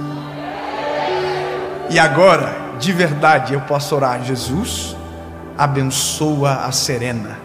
E 1.92 2.00
agora, 2.00 2.56
de 2.80 2.92
verdade, 2.92 3.54
eu 3.54 3.62
posso 3.62 3.96
orar: 3.96 4.24
Jesus, 4.24 4.96
abençoa 5.56 6.66
a 6.66 6.72
Serena. 6.72 7.38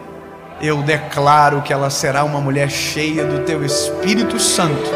Eu 0.61 0.82
declaro 0.82 1.61
que 1.61 1.72
ela 1.72 1.91
será 1.91 2.24
uma 2.24 2.41
mulher 2.41 2.70
cheia 2.70 3.26
do 3.26 3.45
teu 3.45 3.62
Espírito 3.64 4.41
Santo, 4.41 4.91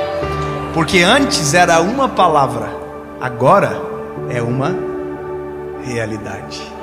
porque 0.73 1.01
antes 1.01 1.53
era 1.53 1.81
uma 1.81 2.09
palavra, 2.09 2.71
agora 3.21 3.79
é 4.31 4.41
uma 4.41 4.75
realidade. 5.85 6.78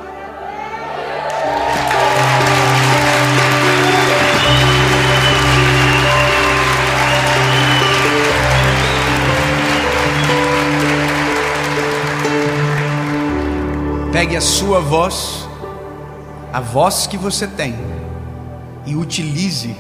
Pegue 14.16 14.38
a 14.38 14.40
sua 14.40 14.80
voz, 14.80 15.46
a 16.54 16.62
voz 16.62 17.06
que 17.06 17.18
você 17.18 17.46
tem, 17.46 17.76
e 18.86 18.96
utilize 18.96 19.76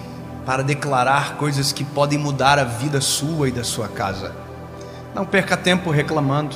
para 0.45 0.61
declarar 0.61 1.37
coisas 1.37 1.71
que 1.71 1.85
podem 1.85 2.19
mudar 2.19 2.59
a 2.59 2.65
vida 2.65 2.99
sua 2.99 3.47
e 3.47 3.51
da 3.53 3.63
sua 3.63 3.87
casa. 3.87 4.35
Não 5.13 5.25
perca 5.25 5.55
tempo 5.55 5.89
reclamando. 5.89 6.53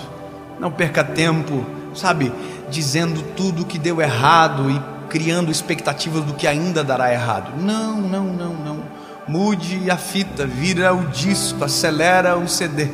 Não 0.60 0.70
perca 0.70 1.06
tempo, 1.06 1.66
sabe, 1.96 2.34
dizendo 2.70 3.24
tudo 3.38 3.64
que 3.64 3.80
deu 3.80 4.02
errado 4.02 4.70
e 4.70 4.82
criando 5.08 5.50
expectativas 5.50 6.26
do 6.26 6.34
que 6.34 6.48
ainda 6.48 6.84
dará 6.84 7.14
errado. 7.14 7.54
Não, 7.58 8.02
não, 8.02 8.26
não, 8.26 8.54
não. 8.56 8.84
Mude 9.26 9.90
a 9.90 9.96
fita, 9.96 10.46
vira 10.46 10.94
o 10.94 11.06
disco, 11.06 11.64
acelera 11.64 12.38
o 12.38 12.46
CD. 12.46 12.90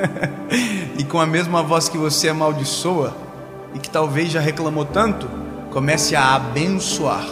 e 0.96 1.04
com 1.04 1.20
a 1.20 1.26
mesma 1.26 1.62
voz 1.62 1.90
que 1.90 1.98
você 1.98 2.30
amaldiçoa 2.30 3.30
e 3.74 3.78
que 3.78 3.90
talvez 3.90 4.30
já 4.30 4.40
reclamou 4.40 4.84
tanto, 4.84 5.28
comece 5.70 6.14
a 6.14 6.34
abençoar. 6.34 7.26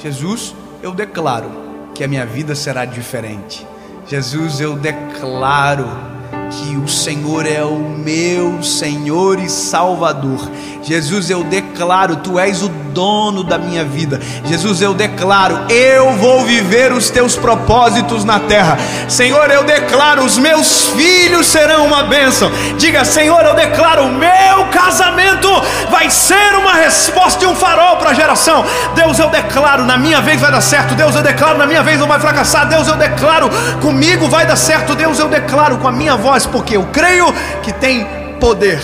Jesus, 0.00 0.54
eu 0.82 0.92
declaro 0.92 1.50
que 1.94 2.02
a 2.02 2.08
minha 2.08 2.24
vida 2.24 2.54
será 2.54 2.84
diferente. 2.84 3.66
Jesus, 4.06 4.60
eu 4.60 4.76
declaro 4.76 6.11
que 6.52 6.76
o 6.76 6.86
Senhor 6.86 7.46
é 7.46 7.64
o 7.64 7.78
meu 7.78 8.62
Senhor 8.62 9.38
e 9.38 9.48
Salvador. 9.48 10.50
Jesus, 10.82 11.30
eu 11.30 11.44
declaro, 11.44 12.16
tu 12.16 12.38
és 12.38 12.62
o 12.62 12.68
dono 12.68 13.42
da 13.42 13.56
minha 13.56 13.84
vida. 13.84 14.20
Jesus, 14.44 14.82
eu 14.82 14.92
declaro, 14.92 15.60
eu 15.70 16.12
vou 16.14 16.44
viver 16.44 16.92
os 16.92 17.08
teus 17.08 17.36
propósitos 17.36 18.24
na 18.24 18.40
terra. 18.40 18.76
Senhor, 19.08 19.50
eu 19.50 19.64
declaro, 19.64 20.24
os 20.24 20.36
meus 20.36 20.88
filhos 20.88 21.46
serão 21.46 21.86
uma 21.86 22.02
bênção. 22.02 22.50
Diga, 22.78 23.04
Senhor, 23.04 23.42
eu 23.44 23.54
declaro, 23.54 24.04
o 24.04 24.12
meu 24.12 24.66
casamento 24.70 25.48
vai 25.90 26.10
ser 26.10 26.54
uma 26.56 26.74
resposta 26.74 27.38
de 27.38 27.46
um 27.46 27.54
farol 27.54 27.96
para 27.96 28.10
a 28.10 28.14
geração. 28.14 28.64
Deus, 28.94 29.18
eu 29.18 29.30
declaro, 29.30 29.84
na 29.84 29.96
minha 29.96 30.20
vez 30.20 30.40
vai 30.40 30.50
dar 30.50 30.60
certo. 30.60 30.94
Deus, 30.94 31.14
eu 31.14 31.22
declaro, 31.22 31.58
na 31.58 31.66
minha 31.66 31.82
vez 31.82 31.98
não 32.00 32.08
vai 32.08 32.18
fracassar. 32.18 32.68
Deus, 32.68 32.88
eu 32.88 32.96
declaro, 32.96 33.48
comigo 33.80 34.28
vai 34.28 34.46
dar 34.46 34.56
certo. 34.56 34.94
Deus, 34.94 35.18
eu 35.18 35.28
declaro 35.28 35.78
com 35.78 35.88
a 35.88 35.92
minha 35.92 36.16
voz, 36.16 36.41
porque 36.46 36.76
eu 36.76 36.86
creio 36.86 37.26
que 37.62 37.72
tem 37.72 38.06
poder 38.38 38.80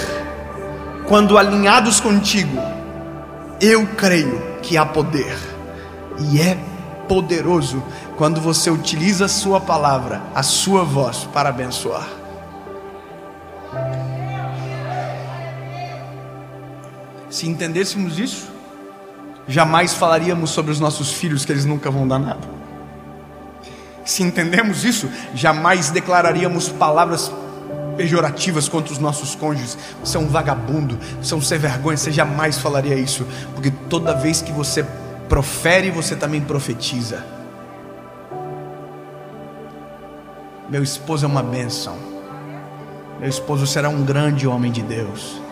quando 1.07 1.39
alinhados 1.39 2.01
contigo, 2.01 2.59
eu 3.61 3.87
creio 3.97 4.41
que 4.63 4.77
há 4.77 4.85
poder, 4.85 5.37
e 6.19 6.41
é 6.41 6.59
poderoso 7.09 7.83
quando 8.17 8.41
você 8.41 8.71
utiliza 8.71 9.25
a 9.25 9.29
sua 9.29 9.59
palavra, 9.59 10.21
a 10.35 10.43
sua 10.43 10.85
voz 10.85 11.27
para 11.33 11.49
abençoar. 11.49 12.07
Se 17.31 17.49
entendêssemos 17.49 18.19
isso, 18.19 18.49
jamais 19.47 19.95
falaríamos 19.95 20.51
sobre 20.51 20.73
os 20.73 20.81
nossos 20.81 21.13
filhos 21.13 21.45
que 21.45 21.53
eles 21.53 21.65
nunca 21.65 21.91
vão 21.91 22.07
dar 22.07 22.19
nada. 22.19 22.59
Se 24.05 24.23
entendemos 24.23 24.85
isso, 24.85 25.09
jamais 25.35 25.91
declararíamos 25.91 26.69
palavras 26.71 27.31
pejorativas 27.99 28.69
contra 28.69 28.93
os 28.93 28.99
nossos 28.99 29.35
cônjuges. 29.35 29.77
Você 30.03 30.17
é 30.17 30.21
um 30.21 30.29
vagabundo, 30.29 30.97
você 31.21 31.35
é 31.35 31.37
um 31.37 31.43
sem 31.43 31.59
vergonha, 31.59 31.97
você 31.97 32.13
jamais 32.13 32.57
falaria 32.57 32.95
isso, 32.95 33.27
porque 33.55 33.71
toda 33.91 34.15
vez 34.15 34.41
que 34.41 34.53
você 34.53 34.87
profere, 35.29 35.91
você 35.91 36.17
também 36.17 36.41
profetiza. 36.41 37.23
Meu 40.71 40.83
esposo 40.83 41.27
é 41.27 41.29
uma 41.29 41.43
bênção. 41.43 41.97
Meu 43.19 43.29
esposo 43.29 43.67
será 43.67 43.89
um 43.89 44.05
grande 44.05 44.47
homem 44.47 44.71
de 44.71 44.81
Deus 44.81 45.48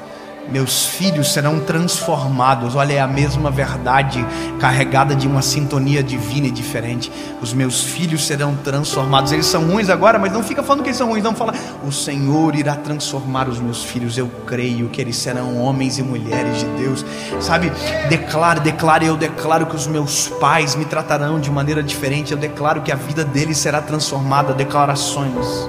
meus 0.50 0.86
filhos 0.86 1.32
serão 1.32 1.60
transformados. 1.60 2.74
Olha, 2.74 2.94
é 2.94 3.00
a 3.00 3.06
mesma 3.06 3.50
verdade 3.50 4.24
carregada 4.58 5.14
de 5.14 5.26
uma 5.26 5.42
sintonia 5.42 6.02
divina 6.02 6.46
e 6.46 6.50
diferente. 6.50 7.10
Os 7.42 7.52
meus 7.52 7.82
filhos 7.82 8.24
serão 8.26 8.54
transformados. 8.56 9.32
Eles 9.32 9.46
são 9.46 9.66
ruins 9.66 9.90
agora, 9.90 10.18
mas 10.18 10.32
não 10.32 10.42
fica 10.42 10.62
falando 10.62 10.82
que 10.82 10.88
eles 10.88 10.96
são 10.96 11.08
ruins, 11.08 11.24
não 11.24 11.34
fala. 11.34 11.54
O 11.84 11.92
Senhor 11.92 12.54
irá 12.54 12.74
transformar 12.74 13.48
os 13.48 13.58
meus 13.58 13.84
filhos. 13.84 14.16
Eu 14.16 14.28
creio 14.46 14.88
que 14.88 15.00
eles 15.00 15.16
serão 15.16 15.58
homens 15.58 15.98
e 15.98 16.02
mulheres 16.02 16.60
de 16.60 16.66
Deus. 16.76 17.04
Sabe? 17.40 17.72
Declare, 18.08 18.60
declare, 18.60 19.06
eu 19.06 19.16
declaro 19.16 19.66
que 19.66 19.76
os 19.76 19.86
meus 19.86 20.28
pais 20.28 20.74
me 20.74 20.84
tratarão 20.84 21.40
de 21.40 21.50
maneira 21.50 21.82
diferente. 21.82 22.32
Eu 22.32 22.38
declaro 22.38 22.82
que 22.82 22.92
a 22.92 22.96
vida 22.96 23.24
deles 23.24 23.58
será 23.58 23.80
transformada. 23.80 24.54
Declarações. 24.54 25.68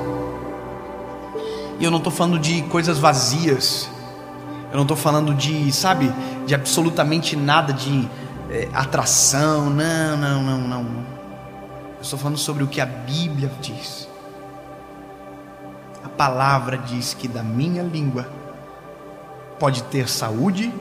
E 1.79 1.83
eu 1.83 1.91
não 1.91 1.97
estou 1.97 2.11
falando 2.11 2.39
de 2.39 2.61
coisas 2.63 2.97
vazias. 2.97 3.96
Eu 4.69 4.75
não 4.75 4.81
estou 4.81 4.97
falando 4.97 5.33
de, 5.33 5.71
sabe, 5.71 6.11
de 6.45 6.53
absolutamente 6.53 7.35
nada 7.35 7.71
de 7.71 8.07
é, 8.49 8.67
atração. 8.73 9.69
Não, 9.69 10.17
não, 10.17 10.43
não, 10.43 10.57
não. 10.59 10.81
Eu 11.95 12.01
estou 12.01 12.19
falando 12.19 12.37
sobre 12.37 12.63
o 12.63 12.67
que 12.67 12.81
a 12.81 12.85
Bíblia 12.85 13.51
diz. 13.61 14.07
A 16.03 16.09
palavra 16.09 16.77
diz 16.77 17.13
que 17.13 17.27
da 17.27 17.43
minha 17.43 17.83
língua 17.83 18.27
pode 19.59 19.83
ter 19.83 20.07
saúde, 20.07 20.73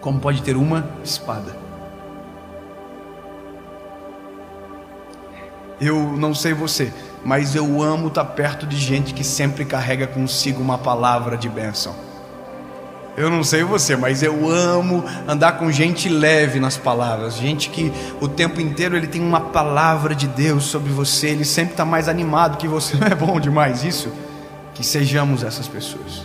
como 0.00 0.18
pode 0.18 0.42
ter 0.42 0.56
uma 0.56 0.88
espada. 1.04 1.56
Eu 5.80 6.16
não 6.16 6.34
sei 6.34 6.52
você, 6.54 6.92
mas 7.24 7.54
eu 7.54 7.80
amo 7.80 8.08
estar 8.08 8.24
perto 8.24 8.66
de 8.66 8.76
gente 8.76 9.14
que 9.14 9.22
sempre 9.22 9.64
carrega 9.64 10.08
consigo 10.08 10.60
uma 10.60 10.76
palavra 10.76 11.36
de 11.36 11.48
bênção. 11.48 12.07
Eu 13.18 13.28
não 13.28 13.42
sei 13.42 13.64
você, 13.64 13.96
mas 13.96 14.22
eu 14.22 14.48
amo 14.48 15.04
andar 15.26 15.58
com 15.58 15.72
gente 15.72 16.08
leve 16.08 16.60
nas 16.60 16.76
palavras, 16.76 17.34
gente 17.34 17.68
que 17.68 17.92
o 18.20 18.28
tempo 18.28 18.60
inteiro 18.60 18.96
ele 18.96 19.08
tem 19.08 19.20
uma 19.20 19.40
palavra 19.40 20.14
de 20.14 20.28
Deus 20.28 20.66
sobre 20.66 20.92
você, 20.92 21.30
ele 21.30 21.44
sempre 21.44 21.72
está 21.72 21.84
mais 21.84 22.08
animado 22.08 22.56
que 22.56 22.68
você. 22.68 22.94
Não 22.96 23.08
é 23.08 23.16
bom 23.16 23.40
demais 23.40 23.82
isso? 23.82 24.12
Que 24.72 24.86
sejamos 24.86 25.42
essas 25.42 25.66
pessoas. 25.66 26.24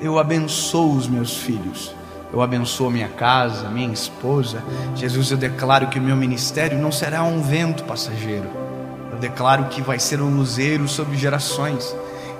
Eu 0.00 0.16
abençoo 0.16 0.94
os 0.94 1.08
meus 1.08 1.36
filhos. 1.36 1.92
Eu 2.32 2.40
abençoo 2.42 2.88
minha 2.88 3.08
casa, 3.08 3.68
minha 3.68 3.92
esposa. 3.92 4.62
Jesus, 4.94 5.32
eu 5.32 5.36
declaro 5.36 5.88
que 5.88 5.98
o 5.98 6.02
meu 6.02 6.14
ministério 6.14 6.78
não 6.78 6.92
será 6.92 7.24
um 7.24 7.42
vento 7.42 7.82
passageiro. 7.82 8.48
Eu 9.10 9.18
declaro 9.18 9.64
que 9.64 9.82
vai 9.82 9.98
ser 9.98 10.22
um 10.22 10.36
luzeiro 10.36 10.86
sobre 10.86 11.16
gerações. 11.16 11.92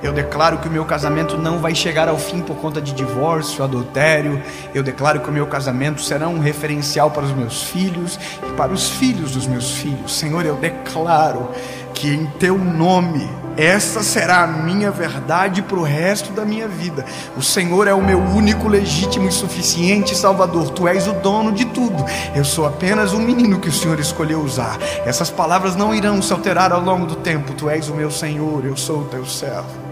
Eu 0.03 0.13
declaro 0.13 0.59
que 0.59 0.69
o 0.69 0.71
meu 0.71 0.85
casamento 0.85 1.37
não 1.37 1.59
vai 1.59 1.75
chegar 1.75 2.09
ao 2.09 2.17
fim 2.19 2.41
por 2.41 2.57
conta 2.57 2.81
de 2.81 2.93
divórcio, 2.93 3.63
adultério. 3.63 4.43
Eu 4.75 4.83
declaro 4.83 5.21
que 5.21 5.29
o 5.29 5.33
meu 5.33 5.47
casamento 5.47 6.01
será 6.01 6.29
um 6.29 6.39
referencial 6.39 7.11
para 7.11 7.25
os 7.25 7.33
meus 7.33 7.63
filhos 7.63 8.19
e 8.43 8.53
para 8.53 8.73
os 8.73 8.89
filhos 8.89 9.33
dos 9.33 9.47
meus 9.47 9.73
filhos. 9.73 10.17
Senhor, 10.17 10.47
eu 10.47 10.57
declaro 10.57 11.51
que 11.93 12.09
em 12.09 12.25
teu 12.39 12.57
nome 12.57 13.29
essa 13.59 14.03
será 14.03 14.45
a 14.45 14.47
minha 14.47 14.91
verdade 14.91 15.61
para 15.61 15.79
o 15.79 15.83
resto 15.83 16.33
da 16.33 16.47
minha 16.47 16.67
vida. 16.67 17.05
O 17.37 17.43
Senhor 17.43 17.87
é 17.87 17.93
o 17.93 18.03
meu 18.03 18.19
único, 18.19 18.69
legítimo 18.69 19.29
e 19.29 19.33
suficiente 19.33 20.17
Salvador. 20.17 20.71
Tu 20.71 20.89
és 20.89 21.07
o 21.07 21.13
dono 21.13 21.53
de 21.53 21.67
tudo. 21.67 22.03
Eu 22.35 22.45
sou 22.45 22.67
apenas 22.67 23.13
um 23.13 23.21
menino 23.21 23.61
que 23.61 23.69
o 23.69 23.73
Senhor 23.73 24.01
escolheu 24.01 24.41
usar. 24.41 24.79
Essas 25.05 25.29
palavras 25.29 25.77
não 25.77 25.95
irão 25.95 26.23
se 26.23 26.33
alterar 26.33 26.73
ao 26.73 26.81
longo 26.81 27.05
do 27.05 27.17
tempo. 27.17 27.53
Tu 27.53 27.69
és 27.69 27.91
o 27.91 27.95
meu 27.95 28.11
Senhor, 28.11 28.65
eu 28.65 28.79
sou 28.79 29.01
o 29.01 29.05
teu 29.05 29.27
servo. 29.27 29.90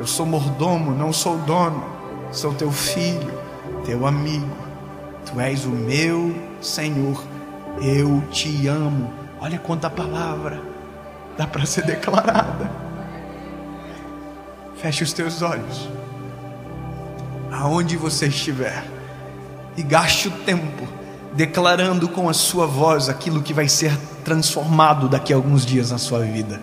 Eu 0.00 0.06
sou 0.06 0.24
mordomo, 0.24 0.92
não 0.92 1.12
sou 1.12 1.36
dono. 1.36 1.84
Sou 2.32 2.54
teu 2.54 2.72
filho, 2.72 3.38
teu 3.84 4.06
amigo. 4.06 4.48
Tu 5.26 5.38
és 5.38 5.66
o 5.66 5.68
meu 5.68 6.34
Senhor. 6.62 7.22
Eu 7.82 8.24
te 8.30 8.66
amo. 8.66 9.12
Olha 9.38 9.58
quanta 9.58 9.90
palavra 9.90 10.58
dá 11.36 11.46
para 11.46 11.66
ser 11.66 11.84
declarada. 11.84 12.70
Feche 14.76 15.04
os 15.04 15.12
teus 15.12 15.42
olhos. 15.42 15.90
Aonde 17.52 17.98
você 17.98 18.28
estiver. 18.28 18.82
E 19.76 19.82
gaste 19.82 20.28
o 20.28 20.30
tempo 20.30 20.88
declarando 21.34 22.08
com 22.08 22.26
a 22.26 22.32
sua 22.32 22.66
voz 22.66 23.10
aquilo 23.10 23.42
que 23.42 23.52
vai 23.52 23.68
ser 23.68 23.94
transformado 24.24 25.10
daqui 25.10 25.34
a 25.34 25.36
alguns 25.36 25.66
dias 25.66 25.90
na 25.90 25.98
sua 25.98 26.20
vida. 26.20 26.58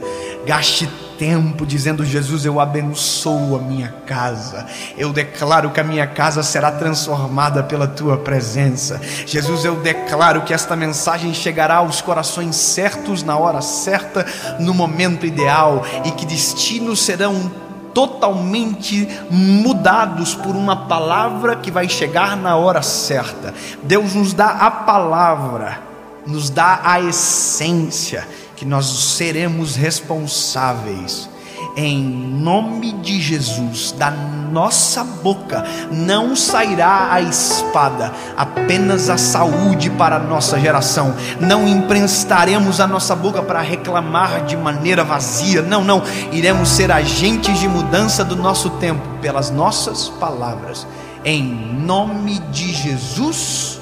Gaste 0.48 0.90
tempo 1.20 1.66
dizendo: 1.66 2.06
Jesus, 2.06 2.46
eu 2.46 2.58
abençoo 2.58 3.58
a 3.58 3.60
minha 3.60 3.94
casa. 4.06 4.66
Eu 4.98 5.12
declaro 5.12 5.72
que 5.72 5.80
a 5.82 5.84
minha 5.84 6.08
casa 6.08 6.42
será 6.42 6.72
transformada 6.72 7.64
pela 7.64 7.86
tua 7.86 8.16
presença. 8.16 9.02
Jesus, 9.26 9.66
eu 9.66 9.76
declaro 9.76 10.44
que 10.44 10.54
esta 10.54 10.74
mensagem 10.74 11.34
chegará 11.34 11.76
aos 11.76 12.00
corações 12.00 12.56
certos 12.56 13.24
na 13.24 13.38
hora 13.38 13.60
certa, 13.60 14.26
no 14.58 14.74
momento 14.74 15.26
ideal 15.26 15.86
e 16.06 16.12
que 16.12 16.26
destinos 16.26 17.02
serão 17.02 17.52
totalmente 17.94 19.06
mudados 19.30 20.34
por 20.34 20.56
uma 20.56 20.88
palavra 20.88 21.58
que 21.58 21.70
vai 21.70 21.90
chegar 21.90 22.38
na 22.38 22.56
hora 22.56 22.82
certa. 22.82 23.54
Deus 23.84 24.14
nos 24.14 24.32
dá 24.32 24.48
a 24.48 24.72
palavra, 24.72 25.82
nos 26.26 26.50
dá 26.50 26.80
a 26.86 27.02
essência 27.02 28.26
que 28.58 28.66
nós 28.66 28.86
seremos 29.16 29.78
responsáveis 29.78 31.30
em 31.78 32.00
nome 32.00 32.92
de 32.92 33.22
Jesus, 33.22 33.92
da 33.92 34.10
nossa 34.10 35.04
boca 35.04 35.64
não 35.92 36.36
sairá 36.36 37.10
a 37.12 37.22
espada, 37.22 38.12
apenas 38.36 39.12
a 39.12 39.18
saúde 39.18 39.92
para 39.92 40.16
a 40.16 40.20
nossa 40.20 40.60
geração. 40.60 41.14
Não 41.40 41.68
emprestaremos 41.68 42.80
a 42.80 42.88
nossa 42.88 43.16
boca 43.16 43.44
para 43.44 43.62
reclamar 43.62 44.46
de 44.46 44.58
maneira 44.58 45.04
vazia. 45.04 45.62
Não, 45.62 45.84
não. 45.84 46.02
Iremos 46.32 46.70
ser 46.70 46.92
agentes 46.92 47.60
de 47.60 47.68
mudança 47.68 48.26
do 48.26 48.36
nosso 48.36 48.72
tempo 48.72 49.08
pelas 49.22 49.52
nossas 49.52 50.10
palavras. 50.10 50.88
Em 51.24 51.44
nome 51.44 52.40
de 52.52 52.74
Jesus. 52.74 53.80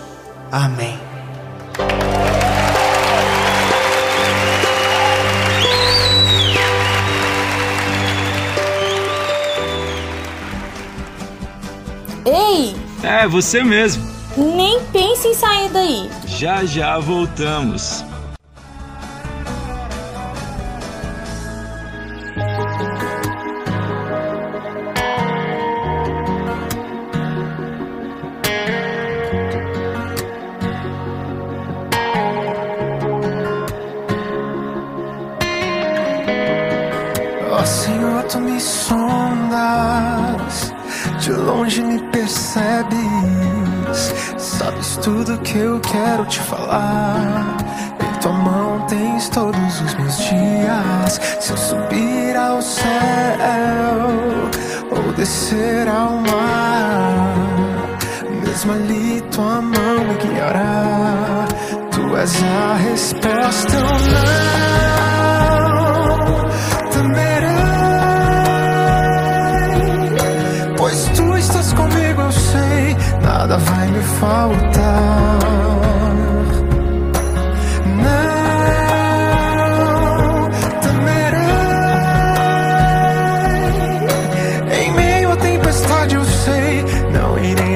Amém. 0.51 0.99
Ei! 12.25 12.75
É, 13.03 13.27
você 13.27 13.63
mesmo. 13.63 14.03
Nem 14.35 14.79
pense 14.91 15.27
em 15.27 15.33
sair 15.33 15.69
daí. 15.69 16.09
Já 16.25 16.65
já 16.65 16.99
voltamos. 16.99 18.03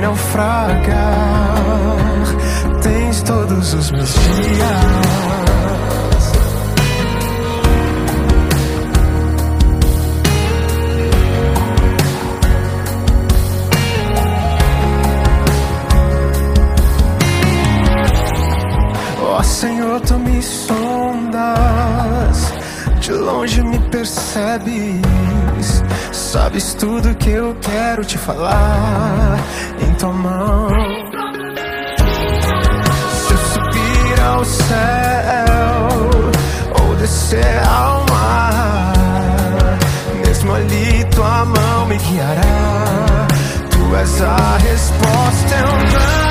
Naufragar. 0.09 0.81
Tens 2.81 3.21
todos 3.23 3.73
os 3.73 3.91
meus 3.91 4.13
dias. 4.13 5.88
Percebes, 24.39 25.83
sabes 26.11 26.73
tudo 26.75 27.13
que 27.15 27.29
eu 27.29 27.55
quero 27.61 28.05
te 28.05 28.17
falar 28.17 29.37
em 29.81 29.93
tua 29.95 30.13
mão. 30.13 30.69
Se 33.11 33.33
eu 33.33 33.37
subir 33.37 34.21
ao 34.21 34.45
céu 34.45 35.89
ou 36.81 36.95
descer 36.95 37.61
ao 37.67 38.05
mar, 38.09 39.77
mesmo 40.25 40.53
ali 40.53 41.03
tua 41.13 41.45
mão 41.45 41.85
me 41.87 41.97
guiará. 41.97 43.27
Tu 43.69 43.95
és 43.95 44.21
a 44.21 44.57
resposta, 44.57 45.55
eu 45.55 45.67
não 45.67 46.28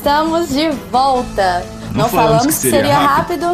estamos 0.00 0.48
de 0.48 0.70
volta. 0.90 1.60
Não 1.92 2.04
Não, 2.04 2.08
falamos 2.08 2.10
falamos 2.10 2.46
que 2.46 2.52
que 2.52 2.70
seria 2.70 2.94
seria 2.94 2.98
rápido. 2.98 3.46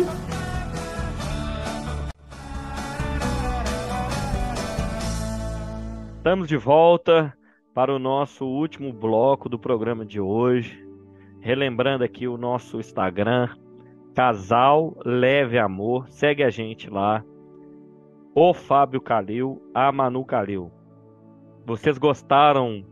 Estamos 6.19 6.47
de 6.47 6.57
volta 6.57 7.37
para 7.75 7.93
o 7.93 7.99
nosso 7.99 8.47
último 8.47 8.93
bloco 8.93 9.49
do 9.49 9.59
programa 9.59 10.07
de 10.07 10.21
hoje. 10.21 10.87
Relembrando 11.41 12.05
aqui 12.05 12.29
o 12.29 12.37
nosso 12.37 12.79
Instagram, 12.79 13.49
Casal 14.15 14.97
Leve 15.05 15.59
Amor. 15.59 16.09
Segue 16.11 16.45
a 16.45 16.51
gente 16.51 16.89
lá. 16.89 17.25
O 18.37 18.55
Fábio 18.55 19.01
Calil, 19.01 19.61
a 19.75 19.91
Manu 19.91 20.25
Calil. 20.25 20.71
Vocês 21.67 21.99
gostaram 21.99 22.85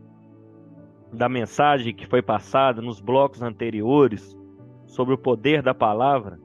da 1.15 1.29
mensagem 1.29 1.95
que 1.95 2.05
foi 2.05 2.21
passada 2.21 2.81
nos 2.81 2.99
blocos 2.99 3.41
anteriores 3.41 4.37
sobre 4.85 5.13
o 5.13 5.17
poder 5.17 5.61
da 5.61 5.73
palavra? 5.73 6.39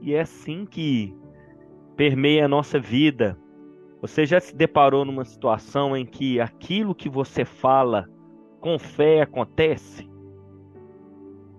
E 0.00 0.14
é 0.14 0.20
assim 0.20 0.64
que 0.64 1.14
permeia 1.96 2.44
a 2.44 2.48
nossa 2.48 2.78
vida. 2.78 3.38
Você 4.00 4.24
já 4.24 4.38
se 4.38 4.54
deparou 4.54 5.04
numa 5.04 5.24
situação 5.24 5.96
em 5.96 6.06
que 6.06 6.40
aquilo 6.40 6.94
que 6.94 7.08
você 7.08 7.44
fala 7.44 8.08
com 8.60 8.78
fé 8.78 9.22
acontece? 9.22 10.08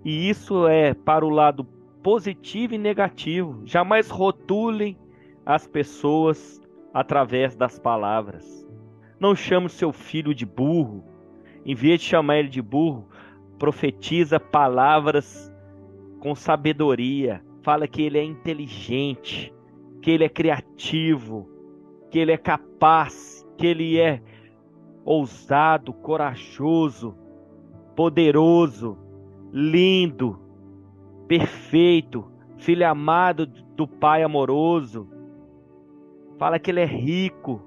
E 0.04 0.30
isso 0.30 0.68
é 0.68 0.94
para 0.94 1.26
o 1.26 1.30
lado 1.30 1.66
positivo 2.02 2.74
e 2.74 2.78
negativo. 2.78 3.62
Jamais 3.66 4.10
rotulem 4.10 4.98
as 5.46 5.68
pessoas 5.68 6.62
através 6.94 7.56
das 7.56 7.78
palavras. 7.78 8.66
Não 9.20 9.36
chame 9.36 9.68
seu 9.68 9.92
filho 9.92 10.34
de 10.34 10.46
burro, 10.46 11.04
Em 11.66 11.76
vez 11.76 12.02
de 12.02 12.08
chamar 12.08 12.40
ele 12.40 12.50
de 12.50 12.62
burro, 12.62 13.08
profetiza 13.58 14.40
palavras 14.40 15.52
com 16.20 16.34
sabedoria. 16.36 17.44
Fala 17.62 17.88
que 17.88 18.02
ele 18.02 18.18
é 18.18 18.24
inteligente, 18.24 19.54
que 20.02 20.12
ele 20.12 20.24
é 20.24 20.30
criativo, 20.30 21.50
que 22.10 22.20
ele 22.20 22.32
é 22.32 22.38
capaz, 22.38 23.46
que 23.58 23.68
ele 23.68 24.00
é 24.00 24.22
ousado, 25.04 25.94
corajoso, 25.94 27.16
poderoso, 27.96 28.98
lindo, 29.52 30.40
perfeito, 31.28 32.32
filho 32.58 32.88
amado 32.88 33.46
do 33.46 33.88
Pai 33.88 34.24
amoroso. 34.24 35.10
Fala 36.38 36.60
que 36.60 36.72
ele 36.72 36.80
é 36.80 36.86
rico, 36.86 37.62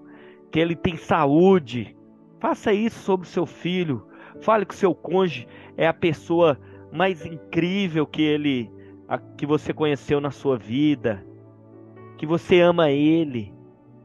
que 0.50 0.58
ele 0.58 0.74
tem 0.74 0.96
saúde. 0.96 1.96
Faça 2.42 2.72
isso 2.72 2.98
sobre 2.98 3.24
o 3.24 3.30
seu 3.30 3.46
filho. 3.46 4.04
Fale 4.40 4.66
que 4.66 4.74
o 4.74 4.76
seu 4.76 4.92
cônjuge 4.92 5.46
é 5.76 5.86
a 5.86 5.94
pessoa 5.94 6.58
mais 6.90 7.24
incrível 7.24 8.04
que 8.04 8.20
ele 8.20 8.68
que 9.38 9.46
você 9.46 9.72
conheceu 9.72 10.20
na 10.20 10.32
sua 10.32 10.58
vida. 10.58 11.24
Que 12.18 12.26
você 12.26 12.60
ama 12.60 12.90
ele, 12.90 13.54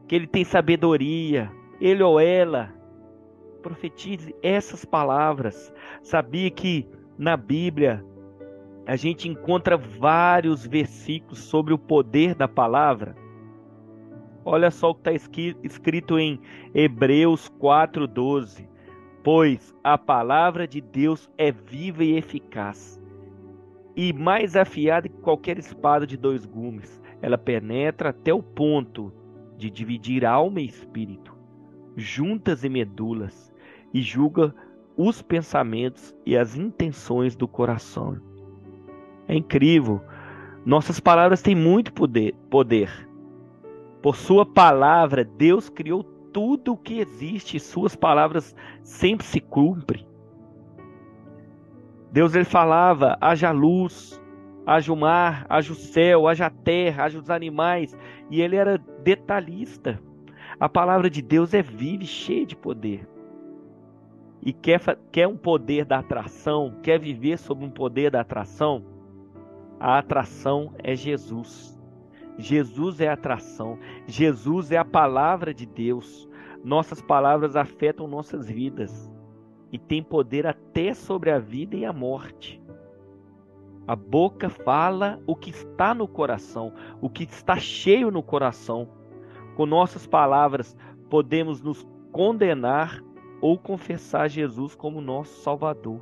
que 0.06 0.14
ele 0.14 0.28
tem 0.28 0.44
sabedoria, 0.44 1.50
ele 1.80 2.00
ou 2.00 2.20
ela. 2.20 2.72
Profetize 3.60 4.32
essas 4.40 4.84
palavras. 4.84 5.74
Sabia 6.00 6.48
que 6.48 6.88
na 7.18 7.36
Bíblia 7.36 8.04
a 8.86 8.94
gente 8.94 9.28
encontra 9.28 9.76
vários 9.76 10.64
versículos 10.64 11.40
sobre 11.40 11.74
o 11.74 11.78
poder 11.78 12.36
da 12.36 12.46
palavra. 12.46 13.16
Olha 14.50 14.70
só 14.70 14.88
o 14.88 14.94
que 14.94 15.10
está 15.10 15.30
escrito 15.62 16.18
em 16.18 16.40
Hebreus 16.74 17.52
4,12. 17.60 18.66
Pois 19.22 19.74
a 19.84 19.98
palavra 19.98 20.66
de 20.66 20.80
Deus 20.80 21.30
é 21.36 21.52
viva 21.52 22.02
e 22.02 22.16
eficaz, 22.16 22.98
e 23.94 24.10
mais 24.10 24.56
afiada 24.56 25.06
que 25.06 25.18
qualquer 25.18 25.58
espada 25.58 26.06
de 26.06 26.16
dois 26.16 26.46
gumes. 26.46 26.98
Ela 27.20 27.36
penetra 27.36 28.08
até 28.08 28.32
o 28.32 28.42
ponto 28.42 29.12
de 29.58 29.68
dividir 29.68 30.24
alma 30.24 30.62
e 30.62 30.66
espírito, 30.66 31.36
juntas 31.94 32.64
e 32.64 32.70
medulas, 32.70 33.52
e 33.92 34.00
julga 34.00 34.54
os 34.96 35.20
pensamentos 35.20 36.16
e 36.24 36.38
as 36.38 36.56
intenções 36.56 37.36
do 37.36 37.46
coração. 37.46 38.18
É 39.26 39.34
incrível. 39.36 40.00
Nossas 40.64 40.98
palavras 40.98 41.42
têm 41.42 41.54
muito 41.54 41.92
poder. 41.92 42.34
poder. 42.48 43.07
Por 44.02 44.16
sua 44.16 44.46
palavra, 44.46 45.24
Deus 45.24 45.68
criou 45.68 46.04
tudo 46.32 46.72
o 46.72 46.76
que 46.76 47.00
existe. 47.00 47.58
Suas 47.58 47.96
palavras 47.96 48.54
sempre 48.82 49.26
se 49.26 49.40
cumprem. 49.40 50.06
Deus 52.12 52.34
ele 52.34 52.44
falava: 52.44 53.16
haja 53.20 53.50
luz, 53.50 54.20
haja 54.64 54.92
o 54.92 54.96
mar, 54.96 55.46
haja 55.48 55.72
o 55.72 55.76
céu, 55.76 56.28
haja 56.28 56.46
a 56.46 56.50
terra, 56.50 57.04
haja 57.04 57.18
os 57.18 57.30
animais. 57.30 57.96
E 58.30 58.40
ele 58.40 58.56
era 58.56 58.78
detalhista. 59.02 60.00
A 60.60 60.68
palavra 60.68 61.08
de 61.08 61.22
Deus 61.22 61.54
é 61.54 61.62
viva 61.62 62.02
e 62.02 62.06
cheia 62.06 62.46
de 62.46 62.56
poder. 62.56 63.08
E 64.42 64.52
quer, 64.52 64.80
quer 65.10 65.26
um 65.26 65.36
poder 65.36 65.84
da 65.84 65.98
atração, 65.98 66.78
quer 66.82 66.98
viver 66.98 67.38
sob 67.38 67.64
um 67.64 67.70
poder 67.70 68.10
da 68.10 68.20
atração? 68.20 68.84
A 69.80 69.98
atração 69.98 70.72
é 70.78 70.96
Jesus. 70.96 71.77
Jesus 72.38 73.00
é 73.00 73.08
a 73.08 73.14
atração. 73.14 73.78
Jesus 74.06 74.70
é 74.70 74.76
a 74.76 74.84
palavra 74.84 75.52
de 75.52 75.66
Deus. 75.66 76.28
Nossas 76.64 77.02
palavras 77.02 77.56
afetam 77.56 78.06
nossas 78.06 78.48
vidas 78.48 79.10
e 79.72 79.78
tem 79.78 80.02
poder 80.02 80.46
até 80.46 80.94
sobre 80.94 81.30
a 81.30 81.38
vida 81.38 81.76
e 81.76 81.84
a 81.84 81.92
morte. 81.92 82.62
A 83.86 83.96
boca 83.96 84.48
fala 84.48 85.20
o 85.26 85.34
que 85.34 85.50
está 85.50 85.94
no 85.94 86.06
coração, 86.06 86.72
o 87.00 87.08
que 87.08 87.24
está 87.24 87.56
cheio 87.56 88.10
no 88.10 88.22
coração. 88.22 88.88
Com 89.56 89.66
nossas 89.66 90.06
palavras, 90.06 90.76
podemos 91.10 91.60
nos 91.60 91.86
condenar 92.12 93.02
ou 93.40 93.58
confessar 93.58 94.28
Jesus 94.28 94.74
como 94.74 95.00
nosso 95.00 95.42
Salvador. 95.42 96.00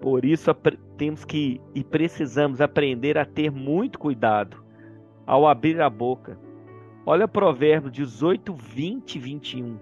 Por 0.00 0.24
isso 0.24 0.54
temos 0.96 1.24
que 1.24 1.60
e 1.74 1.82
precisamos 1.82 2.60
aprender 2.60 3.16
a 3.18 3.24
ter 3.24 3.50
muito 3.50 3.98
cuidado 3.98 4.62
ao 5.26 5.46
abrir 5.46 5.80
a 5.80 5.90
boca. 5.90 6.38
Olha 7.04 7.26
Provérbio 7.26 7.90
18, 7.90 8.52
20 8.52 9.14
e 9.14 9.18
21. 9.18 9.78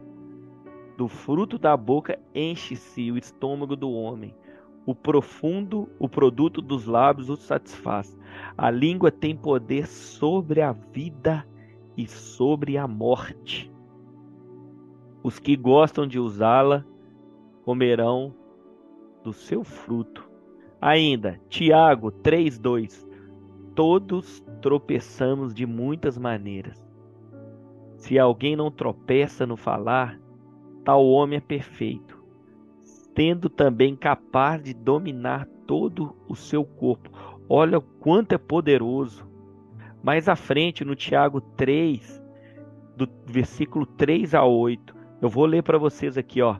Do 0.96 1.08
fruto 1.08 1.58
da 1.58 1.76
boca 1.76 2.18
enche-se 2.34 3.10
o 3.10 3.18
estômago 3.18 3.74
do 3.74 3.90
homem. 3.90 4.34
O 4.86 4.94
profundo, 4.94 5.88
o 5.98 6.08
produto 6.08 6.60
dos 6.60 6.86
lábios 6.86 7.28
o 7.28 7.36
satisfaz. 7.36 8.16
A 8.56 8.70
língua 8.70 9.10
tem 9.10 9.36
poder 9.36 9.86
sobre 9.86 10.60
a 10.60 10.72
vida 10.72 11.46
e 11.96 12.06
sobre 12.06 12.76
a 12.76 12.86
morte. 12.86 13.72
Os 15.22 15.38
que 15.38 15.56
gostam 15.56 16.06
de 16.06 16.18
usá-la 16.18 16.84
comerão 17.64 18.34
do 19.24 19.32
seu 19.32 19.64
fruto. 19.64 20.28
Ainda, 20.80 21.40
Tiago 21.48 22.12
3:2. 22.12 23.08
Todos 23.74 24.44
tropeçamos 24.60 25.54
de 25.54 25.66
muitas 25.66 26.16
maneiras. 26.16 26.80
Se 27.96 28.18
alguém 28.18 28.54
não 28.54 28.70
tropeça 28.70 29.46
no 29.46 29.56
falar, 29.56 30.20
tal 30.84 31.04
homem 31.06 31.38
é 31.38 31.40
perfeito, 31.40 32.22
tendo 33.14 33.48
também 33.48 33.96
capaz 33.96 34.62
de 34.62 34.74
dominar 34.74 35.46
todo 35.66 36.14
o 36.28 36.36
seu 36.36 36.64
corpo. 36.64 37.10
Olha 37.48 37.78
o 37.78 37.82
quanto 37.82 38.32
é 38.32 38.38
poderoso. 38.38 39.26
Mais 40.02 40.28
à 40.28 40.36
frente, 40.36 40.84
no 40.84 40.94
Tiago 40.94 41.40
3, 41.40 42.22
do 42.94 43.08
versículo 43.26 43.86
3 43.86 44.34
a 44.34 44.44
8, 44.44 44.94
eu 45.22 45.28
vou 45.30 45.46
ler 45.46 45.62
para 45.62 45.78
vocês 45.78 46.18
aqui, 46.18 46.42
ó. 46.42 46.58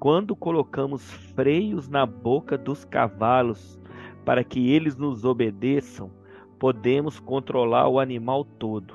Quando 0.00 0.34
colocamos 0.34 1.02
freios 1.34 1.86
na 1.86 2.06
boca 2.06 2.56
dos 2.56 2.86
cavalos 2.86 3.78
para 4.24 4.42
que 4.42 4.70
eles 4.70 4.96
nos 4.96 5.26
obedeçam, 5.26 6.10
podemos 6.58 7.20
controlar 7.20 7.86
o 7.86 8.00
animal 8.00 8.42
todo. 8.42 8.94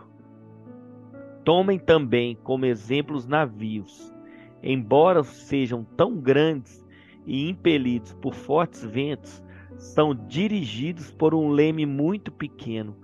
Tomem 1.43 1.77
também 1.77 2.35
como 2.43 2.65
exemplos 2.65 3.27
navios. 3.27 4.11
Embora 4.63 5.23
sejam 5.23 5.83
tão 5.95 6.17
grandes 6.17 6.83
e 7.23 7.47
impelidos 7.51 8.11
por 8.13 8.33
fortes 8.33 8.83
ventos, 8.83 9.43
são 9.77 10.15
dirigidos 10.15 11.11
por 11.11 11.35
um 11.35 11.49
leme 11.49 11.85
muito 11.85 12.31
pequeno, 12.31 12.97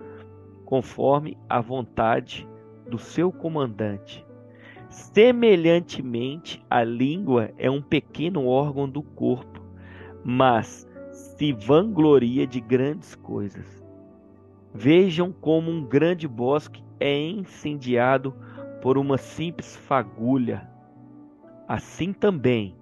conforme 0.65 1.37
a 1.47 1.61
vontade 1.61 2.49
do 2.89 2.97
seu 2.97 3.31
comandante. 3.31 4.25
Semelhantemente, 4.91 6.61
a 6.69 6.83
língua 6.83 7.49
é 7.57 7.71
um 7.71 7.81
pequeno 7.81 8.45
órgão 8.45 8.89
do 8.89 9.01
corpo, 9.01 9.61
mas 10.21 10.85
se 11.13 11.53
vangloria 11.53 12.45
de 12.45 12.59
grandes 12.59 13.15
coisas. 13.15 13.81
Vejam 14.73 15.31
como 15.31 15.71
um 15.71 15.81
grande 15.81 16.27
bosque 16.27 16.83
é 16.99 17.17
incendiado 17.17 18.35
por 18.81 18.97
uma 18.97 19.17
simples 19.17 19.77
fagulha. 19.77 20.69
Assim 21.69 22.11
também, 22.11 22.75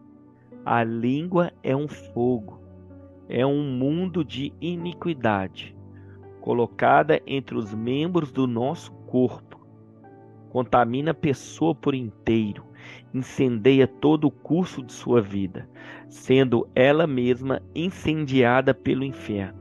a 0.65 0.83
língua 0.83 1.51
é 1.61 1.75
um 1.75 1.87
fogo, 1.87 2.59
é 3.29 3.45
um 3.45 3.61
mundo 3.61 4.25
de 4.25 4.51
iniquidade, 4.59 5.77
colocada 6.41 7.21
entre 7.27 7.55
os 7.55 7.71
membros 7.71 8.31
do 8.31 8.47
nosso 8.47 8.91
corpo 9.05 9.48
contamina 10.49 11.11
a 11.11 11.13
pessoa 11.13 11.73
por 11.73 11.93
inteiro, 11.93 12.65
incendeia 13.13 13.87
todo 13.87 14.25
o 14.25 14.31
curso 14.31 14.83
de 14.83 14.91
sua 14.91 15.21
vida, 15.21 15.69
sendo 16.07 16.67
ela 16.75 17.07
mesma 17.07 17.61
incendiada 17.73 18.73
pelo 18.73 19.03
inferno. 19.03 19.59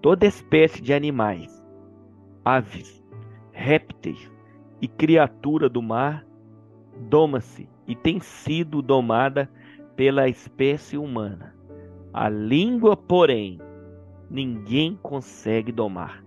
Toda 0.00 0.26
espécie 0.26 0.80
de 0.82 0.92
animais, 0.92 1.62
aves, 2.44 3.02
répteis 3.52 4.30
e 4.80 4.88
criatura 4.88 5.68
do 5.68 5.82
mar 5.82 6.26
doma-se 7.08 7.68
e 7.86 7.94
tem 7.94 8.20
sido 8.20 8.82
domada 8.82 9.50
pela 9.94 10.28
espécie 10.28 10.96
humana. 10.96 11.54
A 12.12 12.28
língua, 12.28 12.96
porém, 12.96 13.60
ninguém 14.30 14.98
consegue 15.02 15.70
domar 15.70 16.25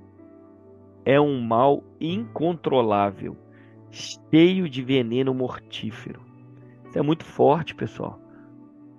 é 1.09 1.19
um 1.19 1.41
mal 1.41 1.83
incontrolável, 1.99 3.35
cheio 3.89 4.69
de 4.69 4.83
veneno 4.83 5.33
mortífero. 5.33 6.21
Isso 6.85 6.99
é 6.99 7.01
muito 7.01 7.25
forte, 7.25 7.73
pessoal. 7.73 8.21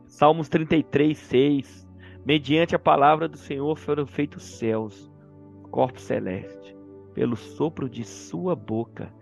Salmos 0.08 0.48
33, 0.48 1.16
6. 1.16 1.88
Mediante 2.26 2.74
a 2.74 2.80
palavra 2.80 3.28
do 3.28 3.36
Senhor 3.36 3.76
foram 3.76 4.08
feitos 4.08 4.42
céus, 4.42 5.08
corpo 5.70 6.00
celeste, 6.00 6.76
pelo 7.14 7.36
sopro 7.36 7.88
de 7.88 8.02
sua 8.02 8.56
boca. 8.56 9.14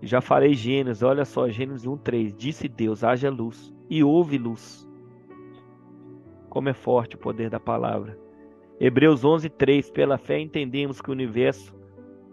Já 0.00 0.22
falei 0.22 0.54
Gênesis, 0.54 1.02
olha 1.02 1.26
só, 1.26 1.46
Gênesis 1.50 1.86
1, 1.86 1.98
3. 1.98 2.34
Disse 2.34 2.68
Deus: 2.68 3.04
haja 3.04 3.28
luz, 3.28 3.70
e 3.90 4.02
houve 4.02 4.38
luz. 4.38 4.88
Como 6.48 6.70
é 6.70 6.72
forte 6.72 7.16
o 7.16 7.18
poder 7.18 7.50
da 7.50 7.60
palavra. 7.60 8.18
Hebreus 8.80 9.24
11:3 9.24 9.92
Pela 9.92 10.16
fé 10.16 10.40
entendemos 10.40 11.02
que 11.02 11.10
o 11.10 11.12
universo 11.12 11.78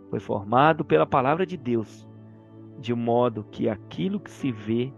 foi 0.09 0.19
formado 0.19 0.85
pela 0.85 1.05
palavra 1.05 1.45
de 1.45 1.57
Deus, 1.57 2.07
de 2.79 2.93
modo 2.93 3.45
que 3.51 3.67
aquilo 3.67 4.19
que 4.19 4.31
se 4.31 4.51
vê 4.51 4.91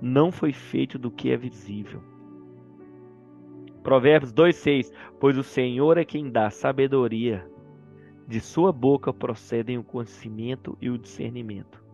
não 0.00 0.30
foi 0.30 0.52
feito 0.52 0.98
do 0.98 1.10
que 1.10 1.30
é 1.30 1.36
visível. 1.36 2.02
Provérbios 3.82 4.32
2:6 4.32 4.92
Pois 5.20 5.38
o 5.38 5.42
Senhor 5.42 5.96
é 5.96 6.04
quem 6.04 6.30
dá 6.30 6.50
sabedoria, 6.50 7.48
de 8.26 8.40
sua 8.40 8.72
boca 8.72 9.12
procedem 9.12 9.78
o 9.78 9.84
conhecimento 9.84 10.76
e 10.80 10.90
o 10.90 10.98
discernimento. 10.98 11.86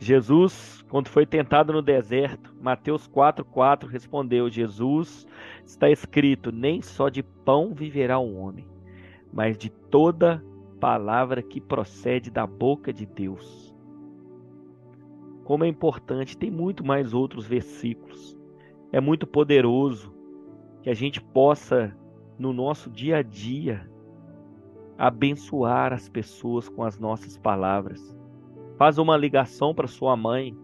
Jesus, 0.00 0.82
quando 0.88 1.08
foi 1.08 1.26
tentado 1.26 1.72
no 1.72 1.82
deserto, 1.82 2.54
Mateus 2.60 3.06
4:4 3.06 3.86
respondeu: 3.86 4.50
Jesus, 4.50 5.26
está 5.64 5.90
escrito: 5.90 6.50
nem 6.50 6.82
só 6.82 7.08
de 7.08 7.22
pão 7.22 7.74
viverá 7.74 8.18
o 8.18 8.34
homem, 8.34 8.66
mas 9.32 9.56
de 9.56 9.70
toda 9.70 10.42
palavra 10.80 11.42
que 11.42 11.60
procede 11.60 12.30
da 12.30 12.46
boca 12.46 12.92
de 12.92 13.06
Deus. 13.06 13.74
Como 15.44 15.64
é 15.64 15.68
importante, 15.68 16.36
tem 16.36 16.50
muito 16.50 16.84
mais 16.84 17.12
outros 17.12 17.46
versículos. 17.46 18.36
É 18.90 19.00
muito 19.00 19.26
poderoso 19.26 20.14
que 20.82 20.90
a 20.90 20.94
gente 20.94 21.20
possa 21.20 21.96
no 22.38 22.52
nosso 22.52 22.90
dia 22.90 23.18
a 23.18 23.22
dia 23.22 23.88
abençoar 24.96 25.92
as 25.92 26.08
pessoas 26.08 26.68
com 26.68 26.82
as 26.82 26.98
nossas 26.98 27.36
palavras 27.36 28.18
Faz 28.80 28.96
uma 28.96 29.14
ligação 29.14 29.74
para 29.74 29.86
sua 29.86 30.16
mãe, 30.16 30.56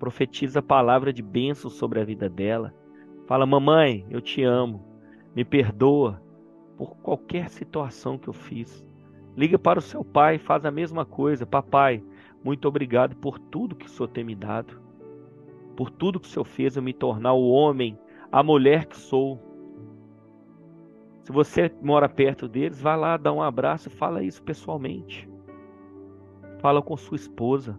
profetiza 0.00 0.58
a 0.58 0.62
palavra 0.64 1.12
de 1.12 1.22
bênção 1.22 1.70
sobre 1.70 2.00
a 2.00 2.04
vida 2.04 2.28
dela. 2.28 2.74
Fala: 3.24 3.46
Mamãe, 3.46 4.04
eu 4.10 4.20
te 4.20 4.42
amo, 4.42 4.84
me 5.32 5.44
perdoa 5.44 6.20
por 6.76 6.96
qualquer 6.96 7.48
situação 7.50 8.18
que 8.18 8.26
eu 8.26 8.32
fiz. 8.32 8.84
Liga 9.36 9.58
para 9.58 9.78
o 9.78 9.82
seu 9.82 10.04
pai, 10.04 10.38
faz 10.38 10.64
a 10.64 10.70
mesma 10.70 11.04
coisa. 11.04 11.46
Papai, 11.46 12.02
muito 12.44 12.68
obrigado 12.68 13.16
por 13.16 13.38
tudo 13.38 13.74
que 13.74 13.86
o 13.86 13.88
Senhor 13.88 14.08
tem 14.08 14.24
me 14.24 14.34
dado, 14.34 14.80
por 15.76 15.90
tudo 15.90 16.20
que 16.20 16.26
o 16.26 16.30
Senhor 16.30 16.44
fez 16.44 16.76
eu 16.76 16.82
me 16.82 16.92
tornar 16.92 17.32
o 17.32 17.48
homem, 17.48 17.98
a 18.30 18.42
mulher 18.42 18.86
que 18.86 18.96
sou. 18.96 19.40
Se 21.22 21.32
você 21.32 21.72
mora 21.80 22.08
perto 22.08 22.48
deles, 22.48 22.80
vá 22.80 22.96
lá, 22.96 23.16
dá 23.16 23.32
um 23.32 23.40
abraço 23.40 23.88
e 23.88 23.92
fala 23.92 24.22
isso 24.22 24.42
pessoalmente. 24.42 25.28
Fala 26.58 26.82
com 26.82 26.96
sua 26.96 27.16
esposa, 27.16 27.78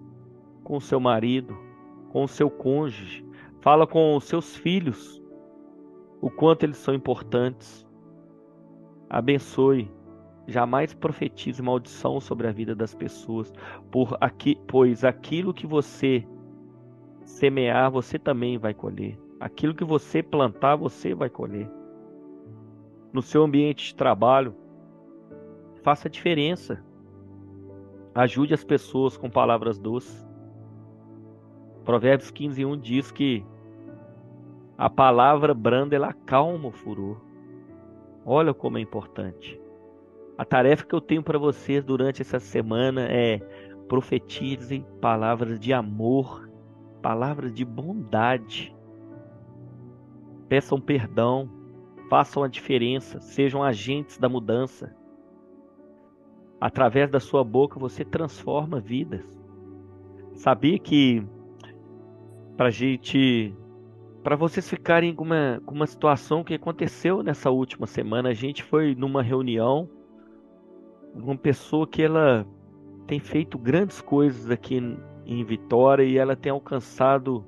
com 0.63 0.79
seu 0.79 0.99
marido, 0.99 1.57
com 2.09 2.25
seu 2.27 2.49
cônjuge. 2.49 3.25
Fala 3.59 3.85
com 3.85 4.15
os 4.15 4.25
seus 4.25 4.55
filhos, 4.55 5.21
o 6.19 6.29
quanto 6.29 6.63
eles 6.63 6.77
são 6.77 6.93
importantes. 6.93 7.87
Abençoe. 9.09 9.91
Jamais 10.47 10.93
profetize 10.93 11.61
maldição 11.61 12.19
sobre 12.19 12.47
a 12.47 12.51
vida 12.51 12.75
das 12.75 12.93
pessoas, 12.93 13.53
por 13.89 14.17
aqui, 14.19 14.59
pois 14.67 15.03
aquilo 15.05 15.53
que 15.53 15.65
você 15.65 16.27
semear, 17.23 17.89
você 17.89 18.19
também 18.19 18.57
vai 18.57 18.73
colher. 18.73 19.17
Aquilo 19.39 19.73
que 19.73 19.83
você 19.83 20.21
plantar, 20.21 20.75
você 20.75 21.13
vai 21.13 21.29
colher. 21.29 21.69
No 23.11 23.21
seu 23.21 23.43
ambiente 23.43 23.87
de 23.87 23.95
trabalho, 23.95 24.55
faça 25.81 26.09
diferença. 26.09 26.83
Ajude 28.13 28.53
as 28.53 28.63
pessoas 28.63 29.17
com 29.17 29.29
palavras 29.29 29.79
doces. 29.79 30.27
Provérbios 31.83 32.31
15, 32.31 32.65
1 32.65 32.77
diz 32.77 33.11
que 33.11 33.45
a 34.77 34.89
palavra 34.89 35.53
branda 35.53 35.95
ela 35.95 36.09
acalma 36.09 36.67
o 36.67 36.71
furor. 36.71 37.21
Olha 38.25 38.53
como 38.53 38.77
é 38.77 38.81
importante. 38.81 39.62
A 40.37 40.43
tarefa 40.43 40.85
que 40.85 40.95
eu 40.95 41.01
tenho 41.01 41.21
para 41.21 41.37
vocês 41.37 41.83
durante 41.83 42.21
essa 42.21 42.39
semana 42.39 43.03
é 43.03 43.39
profetize 43.87 44.83
palavras 44.99 45.59
de 45.59 45.71
amor, 45.71 46.49
palavras 47.01 47.53
de 47.53 47.63
bondade. 47.63 48.75
Peçam 50.49 50.81
perdão, 50.81 51.49
façam 52.09 52.43
a 52.43 52.47
diferença, 52.47 53.19
sejam 53.19 53.63
agentes 53.63 54.17
da 54.17 54.27
mudança. 54.27 54.95
Através 56.59 57.11
da 57.11 57.19
sua 57.19 57.43
boca 57.43 57.79
você 57.79 58.03
transforma 58.03 58.79
vidas. 58.79 59.23
Sabia 60.33 60.79
que 60.79 61.23
para 62.57 62.71
gente, 62.71 63.55
para 64.23 64.35
vocês 64.35 64.67
ficarem 64.67 65.13
com 65.13 65.23
uma, 65.23 65.61
com 65.63 65.75
uma 65.75 65.85
situação 65.85 66.43
que 66.43 66.55
aconteceu 66.55 67.21
nessa 67.21 67.51
última 67.51 67.85
semana, 67.85 68.29
a 68.29 68.33
gente 68.33 68.63
foi 68.63 68.95
numa 68.95 69.21
reunião 69.21 69.89
uma 71.13 71.37
pessoa 71.37 71.87
que 71.87 72.01
ela 72.01 72.45
tem 73.05 73.19
feito 73.19 73.57
grandes 73.57 74.01
coisas 74.01 74.49
aqui 74.49 74.81
em 75.25 75.43
Vitória 75.43 76.03
e 76.03 76.17
ela 76.17 76.35
tem 76.35 76.51
alcançado 76.51 77.45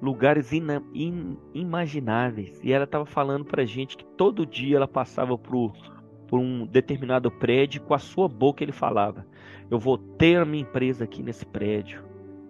lugares 0.00 0.52
inimagináveis. 0.52 2.60
E 2.62 2.72
ela 2.72 2.84
estava 2.84 3.06
falando 3.06 3.44
para 3.44 3.64
gente 3.64 3.96
que 3.96 4.04
todo 4.04 4.46
dia 4.46 4.76
ela 4.76 4.88
passava 4.88 5.38
por 5.38 5.72
por 6.32 6.40
um 6.40 6.64
determinado 6.64 7.30
prédio, 7.30 7.82
com 7.82 7.92
a 7.92 7.98
sua 7.98 8.26
boca 8.26 8.64
ele 8.64 8.72
falava: 8.72 9.26
Eu 9.70 9.78
vou 9.78 9.98
ter 9.98 10.38
a 10.38 10.46
minha 10.46 10.62
empresa 10.62 11.04
aqui 11.04 11.22
nesse 11.22 11.44
prédio. 11.44 12.02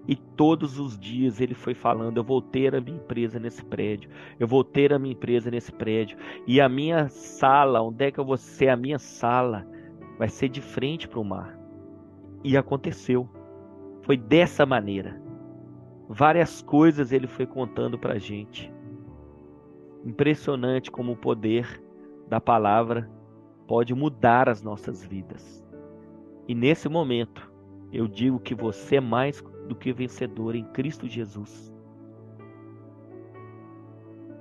E 0.06 0.14
todos 0.14 0.78
os 0.78 0.96
dias 0.96 1.40
ele 1.40 1.52
foi 1.52 1.74
falando: 1.74 2.16
Eu 2.16 2.22
vou 2.22 2.40
ter 2.40 2.76
a 2.76 2.80
minha 2.80 2.96
empresa 2.96 3.40
nesse 3.40 3.64
prédio. 3.64 4.08
Eu 4.38 4.46
vou 4.46 4.62
ter 4.62 4.92
a 4.92 5.00
minha 5.00 5.14
empresa 5.14 5.50
nesse 5.50 5.72
prédio. 5.72 6.16
E 6.46 6.60
a 6.60 6.68
minha 6.68 7.08
sala, 7.08 7.82
onde 7.82 8.04
é 8.04 8.12
que 8.12 8.20
eu 8.20 8.24
vou 8.24 8.36
ser? 8.36 8.68
A 8.68 8.76
minha 8.76 9.00
sala 9.00 9.66
vai 10.18 10.28
ser 10.28 10.48
de 10.48 10.60
frente 10.60 11.08
para 11.08 11.20
o 11.20 11.24
mar. 11.24 11.58
E 12.44 12.56
aconteceu. 12.56 13.28
Foi 14.02 14.16
dessa 14.16 14.66
maneira. 14.66 15.20
Várias 16.08 16.60
coisas 16.62 17.12
ele 17.12 17.26
foi 17.26 17.46
contando 17.46 17.98
para 17.98 18.14
a 18.14 18.18
gente. 18.18 18.72
Impressionante 20.04 20.90
como 20.90 21.12
o 21.12 21.16
poder 21.16 21.82
da 22.28 22.40
palavra 22.40 23.08
pode 23.66 23.94
mudar 23.94 24.48
as 24.48 24.62
nossas 24.62 25.04
vidas. 25.04 25.64
E 26.48 26.54
nesse 26.54 26.88
momento, 26.88 27.50
eu 27.92 28.08
digo 28.08 28.40
que 28.40 28.54
você 28.54 28.96
é 28.96 29.00
mais 29.00 29.42
do 29.68 29.76
que 29.76 29.92
vencedor 29.92 30.54
em 30.54 30.64
Cristo 30.64 31.06
Jesus. 31.06 31.72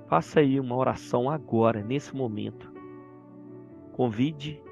Faça 0.08 0.40
aí 0.40 0.60
uma 0.60 0.76
oração 0.76 1.30
agora, 1.30 1.82
nesse 1.82 2.14
momento. 2.14 2.70
Convide 3.92 4.62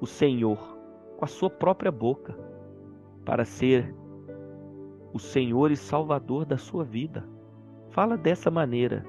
o 0.00 0.06
Senhor 0.06 0.78
com 1.16 1.24
a 1.24 1.28
sua 1.28 1.50
própria 1.50 1.90
boca 1.90 2.38
para 3.24 3.44
ser 3.44 3.94
o 5.12 5.18
Senhor 5.18 5.70
e 5.70 5.76
Salvador 5.76 6.44
da 6.44 6.56
sua 6.56 6.84
vida. 6.84 7.28
Fala 7.90 8.16
dessa 8.16 8.50
maneira. 8.50 9.04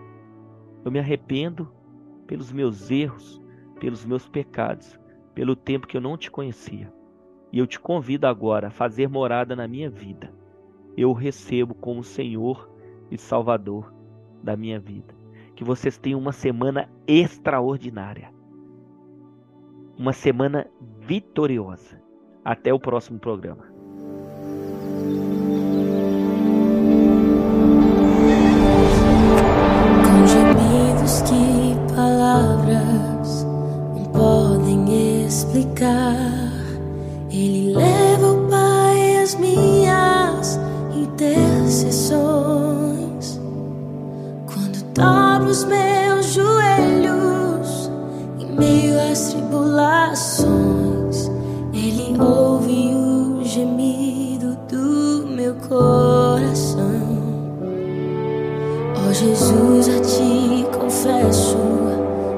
Eu 0.84 0.92
me 0.92 1.00
arrependo 1.00 1.72
pelos 2.26 2.52
meus 2.52 2.90
erros, 2.90 3.42
pelos 3.80 4.06
meus 4.06 4.28
pecados, 4.28 5.00
pelo 5.36 5.56
tempo 5.56 5.88
que 5.88 5.98
eu 5.98 6.02
não 6.02 6.18
te 6.18 6.32
conhecia. 6.32 6.92
E 7.52 7.60
eu 7.60 7.68
te 7.68 7.80
convido 7.80 8.28
agora 8.28 8.68
a 8.68 8.72
fazer 8.72 9.08
morada 9.08 9.56
na 9.56 9.68
minha 9.68 9.90
vida. 9.90 10.34
Eu 10.96 11.10
o 11.10 11.14
recebo 11.14 11.74
como 11.74 12.04
Senhor 12.04 12.70
e 13.12 13.18
Salvador 13.18 13.94
da 14.44 14.56
minha 14.56 14.80
vida. 14.80 15.14
Que 15.56 15.64
vocês 15.64 15.98
tenham 15.98 16.20
uma 16.20 16.32
semana 16.32 16.90
extraordinária. 17.08 18.32
Uma 20.00 20.14
semana 20.14 20.66
vitoriosa. 21.02 22.02
Até 22.46 22.74
o 22.74 22.80
próximo 22.80 23.20
programa. 23.20 23.69
Jesus, 59.20 59.90
a 59.90 60.00
ti 60.00 60.66
confesso 60.72 61.58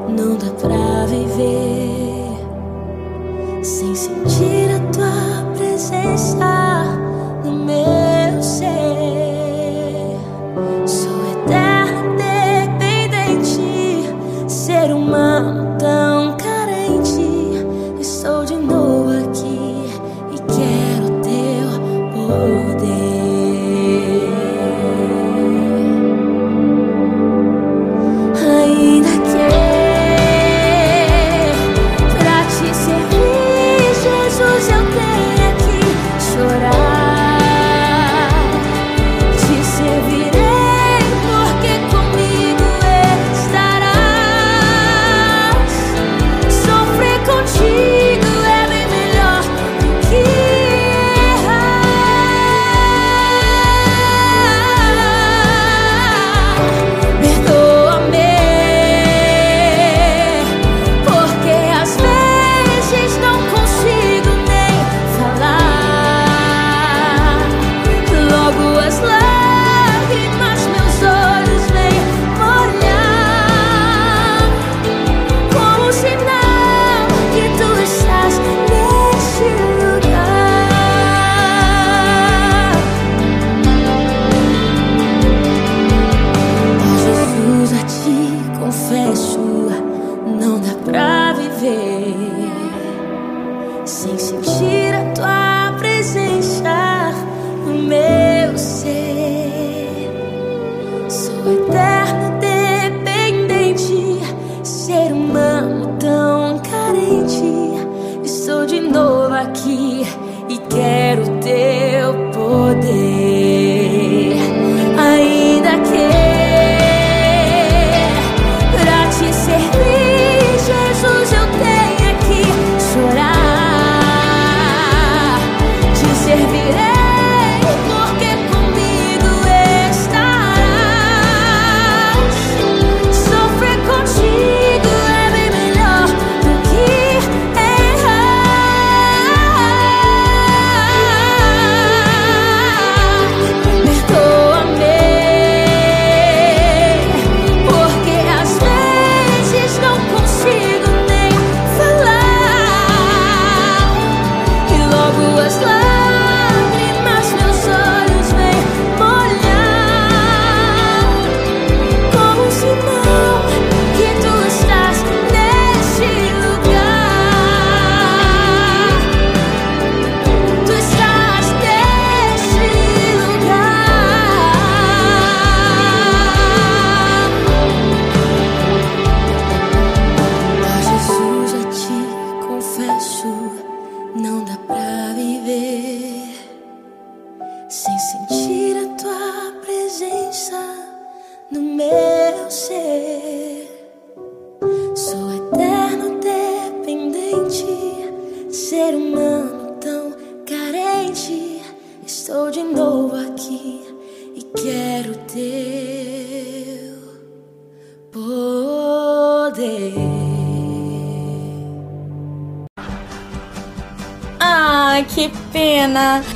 não 0.10 0.36
dá 0.36 0.50
pra 0.60 1.06
viver 1.06 2.40
sem 3.64 3.94
sentir 3.94 4.68
a 4.76 4.80
tua 4.92 5.54
presença 5.56 6.71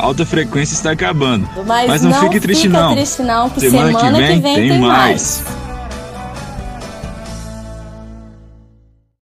alta 0.06 0.26
frequência 0.26 0.74
está 0.74 0.92
acabando. 0.92 1.50
Mas, 1.66 1.88
Mas 1.88 2.02
não, 2.02 2.12
não, 2.12 2.20
fique 2.22 2.40
triste 2.40 2.70
não. 2.70 2.94
triste 2.94 3.22
não, 3.22 3.50
semana, 3.50 3.88
semana 3.88 4.18
que, 4.18 4.24
vem, 4.24 4.36
que 4.36 4.42
vem 4.42 4.56
tem, 4.56 4.70
tem 4.70 4.80
mais. 4.80 5.44
mais. 5.44 5.55